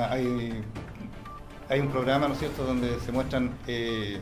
hay, 0.09 1.79
un 1.79 1.87
programa, 1.87 2.27
¿no 2.27 2.35
cierto?, 2.35 2.65
donde 2.65 2.99
se 2.99 3.11
muestran 3.11 3.51
eh, 3.67 4.19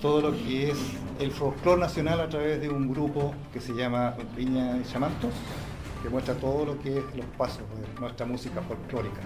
todo 0.00 0.20
lo 0.20 0.32
que 0.32 0.70
es 0.70 0.78
el 1.20 1.30
folclore 1.30 1.80
nacional 1.80 2.20
a 2.20 2.28
través 2.28 2.60
de 2.60 2.68
un 2.68 2.92
grupo 2.92 3.34
que 3.52 3.60
se 3.60 3.72
llama 3.72 4.14
Viña 4.36 4.76
y 4.76 4.84
Chamantos, 4.84 5.32
que 6.02 6.08
muestra 6.08 6.34
todo 6.34 6.66
lo 6.66 6.78
que 6.80 6.98
es 6.98 7.04
los 7.14 7.26
pasos 7.38 7.62
de 7.70 8.00
nuestra 8.00 8.26
música 8.26 8.60
folclórica. 8.62 9.20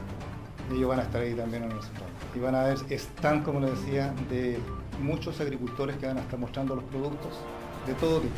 Ellos 0.72 0.88
van 0.88 1.00
a 1.00 1.02
estar 1.02 1.22
ahí 1.22 1.34
también 1.34 1.62
en 1.64 1.70
nosotros. 1.70 2.04
Y 2.34 2.38
van 2.38 2.54
a 2.54 2.64
ver, 2.64 2.78
están, 2.90 3.42
como 3.42 3.60
les 3.60 3.70
decía, 3.70 4.12
de 4.28 4.58
muchos 5.00 5.40
agricultores 5.40 5.96
que 5.96 6.06
van 6.06 6.18
a 6.18 6.20
estar 6.20 6.38
mostrando 6.38 6.74
los 6.74 6.84
productos 6.84 7.32
de 7.86 7.94
todo 7.94 8.20
tipo, 8.20 8.34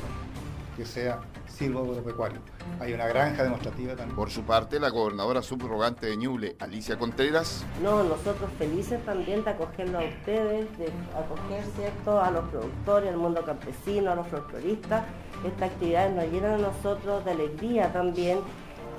que 0.79 0.87
sea 0.87 1.21
silvo-agropecuario. 1.49 2.38
Hay 2.81 2.93
una 2.93 3.09
granja 3.09 3.43
demostrativa 3.43 3.97
también. 3.97 4.14
Por 4.14 4.31
su 4.31 4.45
parte, 4.45 4.79
la 4.79 4.91
gobernadora 4.91 5.43
subrogante 5.43 6.07
de 6.07 6.17
Ñuble, 6.17 6.57
Alicia 6.61 6.97
Contreras. 6.97 7.67
No, 7.83 8.05
nosotros 8.05 8.49
felices 8.59 9.05
también 9.05 9.43
de 9.43 9.51
acogerlo 9.51 9.99
a 9.99 10.05
ustedes, 10.05 10.79
de 10.79 10.87
acoger 11.17 11.64
¿cierto? 11.77 12.23
a 12.23 12.31
los 12.31 12.49
productores, 12.49 13.11
al 13.11 13.19
mundo 13.19 13.43
campesino, 13.45 14.12
a 14.12 14.14
los 14.14 14.29
folcloristas. 14.29 15.05
Esta 15.45 15.67
actividad 15.67 16.11
nos 16.11 16.31
llena 16.31 16.55
a 16.55 16.59
nosotros 16.59 17.25
de 17.25 17.33
alegría 17.33 17.93
también 17.93 18.38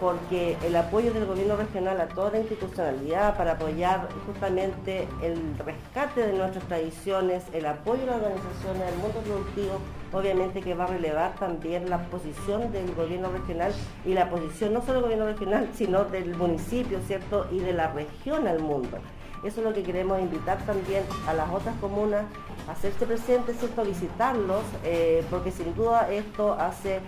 porque 0.02 0.58
el 0.66 0.76
apoyo 0.76 1.14
del 1.14 1.26
gobierno 1.26 1.58
regional 1.58 2.00
a 2.00 2.08
toda 2.08 2.32
la 2.32 2.40
institucionalidad 2.40 3.36
para 3.36 3.54
apoyar 3.54 4.08
justamente 4.26 5.08
el 5.22 5.58
rescate 5.58 6.26
de 6.28 6.34
nuestras 6.38 6.64
tradiciones, 6.66 7.44
el 7.54 7.66
apoyo 7.66 8.04
a 8.04 8.06
las 8.06 8.16
organizaciones 8.16 8.86
del 8.86 8.96
mundo 8.96 9.20
productivo, 9.20 9.80
obviamente 10.14 10.62
que 10.62 10.74
va 10.74 10.86
a 10.86 10.88
relevar 10.88 11.36
también 11.36 11.90
la 11.90 12.00
posición 12.06 12.72
del 12.72 12.94
gobierno 12.96 13.30
regional 13.30 13.74
y 14.06 14.14
la 14.14 14.30
posición 14.30 14.74
no 14.74 14.82
solo 14.82 14.94
del 14.94 15.04
gobierno 15.04 15.26
regional, 15.26 15.70
sino 15.74 16.06
del 16.06 16.36
municipio, 16.36 17.00
¿cierto? 17.06 17.48
Y 17.52 17.60
de 17.60 17.74
la 17.74 17.92
región 17.92 18.48
al 18.48 18.60
mundo. 18.60 18.98
Eso 19.44 19.62
es 19.62 19.66
lo 19.66 19.74
que 19.74 19.84
queremos 19.84 20.20
invitar 20.20 20.58
también 20.66 21.04
a 21.28 21.34
las 21.34 21.50
otras 21.50 21.76
comunas 21.80 22.26
a 22.68 22.74
hacerse 22.74 23.06
presentes, 23.06 23.58
¿cierto? 23.58 23.86
Visitarlos, 23.86 24.64
eh, 24.84 25.24
porque 25.30 25.52
sin 25.52 25.74
duda 25.76 26.12
esto 26.12 26.54
hace 26.54 27.00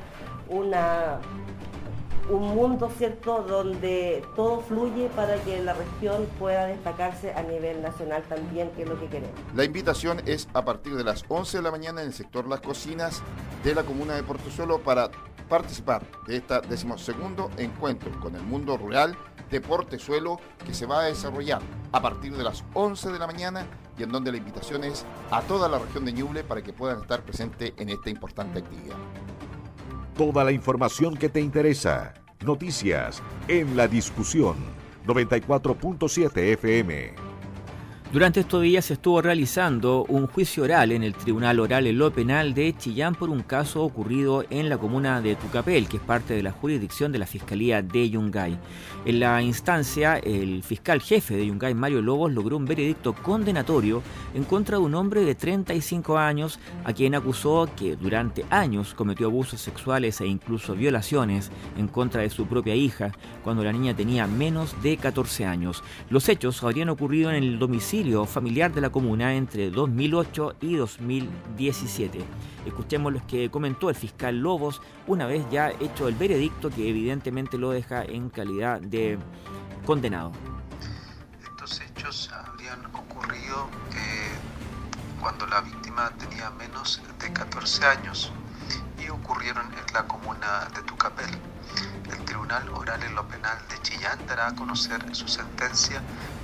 una 0.47 1.20
un 2.32 2.56
mundo 2.56 2.90
cierto 2.98 3.44
donde 3.44 4.24
todo 4.36 4.62
fluye 4.62 5.10
para 5.16 5.36
que 5.44 5.62
la 5.62 5.74
región 5.74 6.26
pueda 6.40 6.66
destacarse 6.66 7.34
a 7.34 7.44
nivel 7.44 7.82
nacional 7.82 8.24
también, 8.24 8.70
que 8.72 8.84
es 8.84 8.90
lo 8.90 9.00
que 9.00 9.08
queremos. 9.08 9.36
La 9.54 9.66
invitación 9.66 10.22
es 10.26 10.48
a 10.54 10.64
partir 10.64 10.96
de 10.96 11.04
las 11.04 11.26
11 11.28 11.58
de 11.58 11.64
la 11.64 11.72
mañana 11.72 12.02
en 12.02 12.08
el 12.08 12.14
sector 12.14 12.48
Las 12.48 12.62
Cocinas 12.62 13.22
de 13.64 13.76
la 13.76 13.84
comuna 13.84 14.16
de 14.16 14.24
Portozuelo 14.24 14.80
para 14.80 15.12
participar 15.50 16.04
de 16.28 16.38
este 16.38 16.62
decimosegundo 16.62 17.52
encuentro 17.58 18.10
con 18.22 18.36
el 18.36 18.44
mundo 18.44 18.78
rural 18.78 19.18
de 19.50 19.60
Portezuelo 19.60 20.40
que 20.66 20.74
se 20.74 20.86
va 20.86 21.02
a 21.02 21.06
desarrollar 21.08 21.62
a 21.92 22.02
partir 22.02 22.38
de 22.38 22.44
las 22.44 22.64
11 22.74 23.12
de 23.12 23.20
la 23.20 23.28
mañana 23.28 23.68
y 23.98 24.04
en 24.04 24.12
donde 24.12 24.32
la 24.32 24.38
invitación 24.38 24.86
es 24.86 25.06
a 25.30 25.42
toda 25.42 25.68
la 25.68 25.80
región 25.80 26.06
de 26.06 26.14
Ñuble 26.14 26.46
para 26.46 26.62
que 26.62 26.72
puedan 26.72 27.02
estar 27.02 27.22
presentes 27.24 27.74
en 27.78 27.90
esta 27.90 28.10
importante 28.10 28.60
actividad. 28.60 28.96
Toda 30.18 30.46
la 30.46 30.54
información 30.54 31.18
que 31.18 31.28
te 31.28 31.42
interesa. 31.42 32.20
Noticias 32.44 33.22
en 33.48 33.78
la 33.78 33.88
discusión. 33.88 34.56
94.7 35.06 36.38
FM. 36.54 37.31
Durante 38.12 38.41
estos 38.41 38.62
días 38.62 38.84
se 38.84 38.95
estuvo 38.95 39.22
realizando 39.22 40.03
un 40.09 40.28
juicio 40.28 40.64
oral 40.64 40.91
en 40.91 41.01
el 41.01 41.14
Tribunal 41.14 41.62
Oral 41.62 41.88
en 41.88 41.97
lo 41.97 42.12
Penal 42.12 42.53
de 42.53 42.76
Chillán 42.78 43.16
por 43.16 43.30
un 43.30 43.41
caso 43.41 43.84
ocurrido 43.84 44.43
en 44.49 44.68
la 44.68 44.78
comuna 44.78 45.22
de 45.22 45.38
Tucapel, 45.38 45.88
que 45.88 45.95
es 45.95 46.03
parte 46.03 46.34
de 46.34 46.43
la 46.43 46.51
jurisdicción 46.51 47.14
de 47.14 47.20
la 47.20 47.26
Fiscalía 47.26 47.82
de 47.82 48.09
Yungay. 48.09 48.59
En 49.05 49.20
la 49.22 49.41
instancia, 49.41 50.18
el 50.18 50.62
fiscal 50.62 50.99
jefe 50.99 51.38
de 51.38 51.47
Yungay, 51.47 51.74
Mario 51.74 52.01
Lobos, 52.01 52.34
logró 52.34 52.57
un 52.57 52.66
veredicto 52.66 53.14
condenatorio 53.14 54.03
en 54.34 54.43
contra 54.43 54.78
de 54.78 54.84
un 54.84 54.93
hombre 54.93 55.24
de 55.24 55.34
35 55.34 56.18
años 56.18 56.59
a 56.84 56.91
quien 56.91 57.16
acusó 57.16 57.70
que 57.78 57.95
durante 57.95 58.43
años 58.49 58.93
cometió 58.93 59.28
abusos 59.28 59.62
sexuales 59.62 60.20
e 60.20 60.28
incluso 60.28 60.76
violaciones 60.76 61.49
en 61.78 61.88
contra 61.88 62.24
de 62.24 62.30
su 62.30 62.45
propia 62.45 62.76
hija 62.76 63.14
cuando 63.41 63.64
la 63.64 63.72
niña 63.72 63.95
tenía 63.95 64.28
menos 64.28 64.76
de 64.84 64.97
14 64.97 65.45
años. 65.45 65.82
Los 66.09 66.28
hechos 66.28 66.62
habrían 66.62 66.89
ocurrido 66.89 67.30
en 67.30 67.38
el 67.38 67.57
domicilio 68.02 68.26
familiar 68.26 68.74
de 68.74 68.82
la 68.82 68.89
comuna 68.89 69.36
entre 69.36 69.70
2008 69.70 70.56
y 70.62 70.76
2017. 70.76 72.20
Escuchemos 72.66 73.14
lo 73.14 73.28
que 73.28 73.52
comentó 73.52 73.89
el 73.89 73.95
fiscal 73.95 74.39
Lobos 74.39 74.82
una 75.06 75.28
vez 75.28 75.45
ya 75.52 75.70
hecho 75.70 76.08
el 76.08 76.16
veredicto 76.16 76.72
que 76.72 76.89
evidentemente 76.89 77.60
lo 77.60 77.70
deja 77.70 78.04
en 78.04 78.32
calidad 78.32 78.82
de 78.82 79.20
condenado. 79.86 80.32
Estos 81.43 81.82
hechos 81.82 82.32
habrían 82.34 82.84
ocurrido 82.88 83.68
eh, 83.93 84.32
cuando 85.20 85.45
la 85.45 85.62
víctima 85.62 86.12
tenía 86.18 86.49
menos 86.52 87.02
de 87.20 87.32
14 87.32 87.86
años 87.86 88.32
y 88.99 89.10
ocurrieron 89.10 89.68
en 89.68 89.93
la 89.93 90.08
comuna 90.08 90.68
de 90.74 90.82
Tucapel. 90.84 91.30
El 92.12 92.26
Tribunal 92.26 92.68
Oral 92.70 93.04
en 93.04 93.14
lo 93.14 93.28
Penal 93.28 93.60
de 93.70 93.80
Chillán 93.84 94.18
dará 94.28 94.47
a 94.47 94.56
conocer 94.56 95.04
su 95.16 95.28
sentencia 95.28 96.02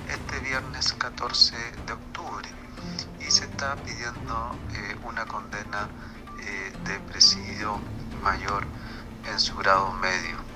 este 0.08 0.40
viernes 0.40 0.92
14 0.94 1.54
de 1.86 1.92
octubre 1.92 2.48
y 3.20 3.30
se 3.30 3.44
está 3.44 3.76
pidiendo 3.76 4.56
eh, 4.72 4.96
una 5.06 5.24
condena 5.26 5.88
eh, 6.40 6.72
de 6.84 6.98
presidio 7.10 7.78
mayor 8.22 8.64
en 9.30 9.38
su 9.38 9.56
grado 9.56 9.92
medio. 9.94 10.48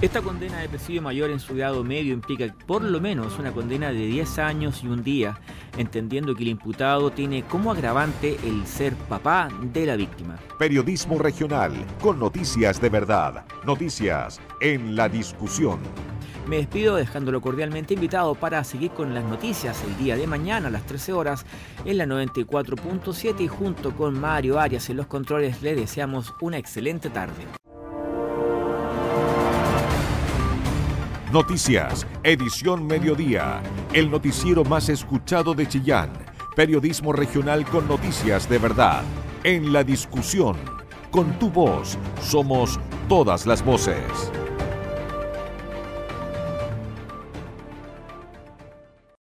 Esta 0.00 0.20
condena 0.20 0.58
de 0.58 0.68
presidio 0.68 1.00
mayor 1.00 1.30
en 1.30 1.40
su 1.40 1.54
grado 1.54 1.82
medio 1.82 2.12
implica 2.12 2.52
por 2.66 2.82
lo 2.82 3.00
menos 3.00 3.38
una 3.38 3.52
condena 3.52 3.90
de 3.90 4.06
10 4.06 4.38
años 4.38 4.82
y 4.82 4.88
un 4.88 5.02
día, 5.02 5.38
entendiendo 5.78 6.34
que 6.34 6.42
el 6.42 6.50
imputado 6.50 7.10
tiene 7.10 7.44
como 7.44 7.72
agravante 7.72 8.36
el 8.44 8.66
ser 8.66 8.94
papá 8.94 9.48
de 9.62 9.86
la 9.86 9.96
víctima. 9.96 10.36
Periodismo 10.58 11.18
regional, 11.18 11.72
con 12.02 12.18
noticias 12.18 12.80
de 12.80 12.90
verdad, 12.90 13.46
noticias 13.64 14.40
en 14.60 14.94
la 14.94 15.08
discusión. 15.08 15.78
Me 16.46 16.56
despido 16.56 16.96
dejándolo 16.96 17.40
cordialmente 17.40 17.94
invitado 17.94 18.34
para 18.34 18.62
seguir 18.64 18.90
con 18.90 19.14
las 19.14 19.24
noticias 19.24 19.82
el 19.82 19.96
día 19.96 20.16
de 20.16 20.26
mañana 20.26 20.68
a 20.68 20.70
las 20.70 20.84
13 20.84 21.14
horas 21.14 21.46
en 21.86 21.96
la 21.96 22.04
94.7 22.04 23.40
y 23.40 23.48
junto 23.48 23.96
con 23.96 24.20
Mario 24.20 24.60
Arias 24.60 24.90
en 24.90 24.98
los 24.98 25.06
controles 25.06 25.62
le 25.62 25.74
deseamos 25.74 26.34
una 26.42 26.58
excelente 26.58 27.08
tarde. 27.08 27.46
Noticias, 31.32 32.06
edición 32.22 32.86
mediodía, 32.86 33.62
el 33.92 34.10
noticiero 34.10 34.64
más 34.64 34.88
escuchado 34.90 35.54
de 35.54 35.66
Chillán, 35.66 36.12
periodismo 36.54 37.12
regional 37.12 37.64
con 37.64 37.88
noticias 37.88 38.48
de 38.48 38.58
verdad, 38.58 39.02
en 39.42 39.72
la 39.72 39.82
discusión, 39.82 40.56
con 41.10 41.36
tu 41.38 41.50
voz, 41.50 41.98
somos 42.20 42.78
todas 43.08 43.46
las 43.46 43.64
voces. 43.64 44.04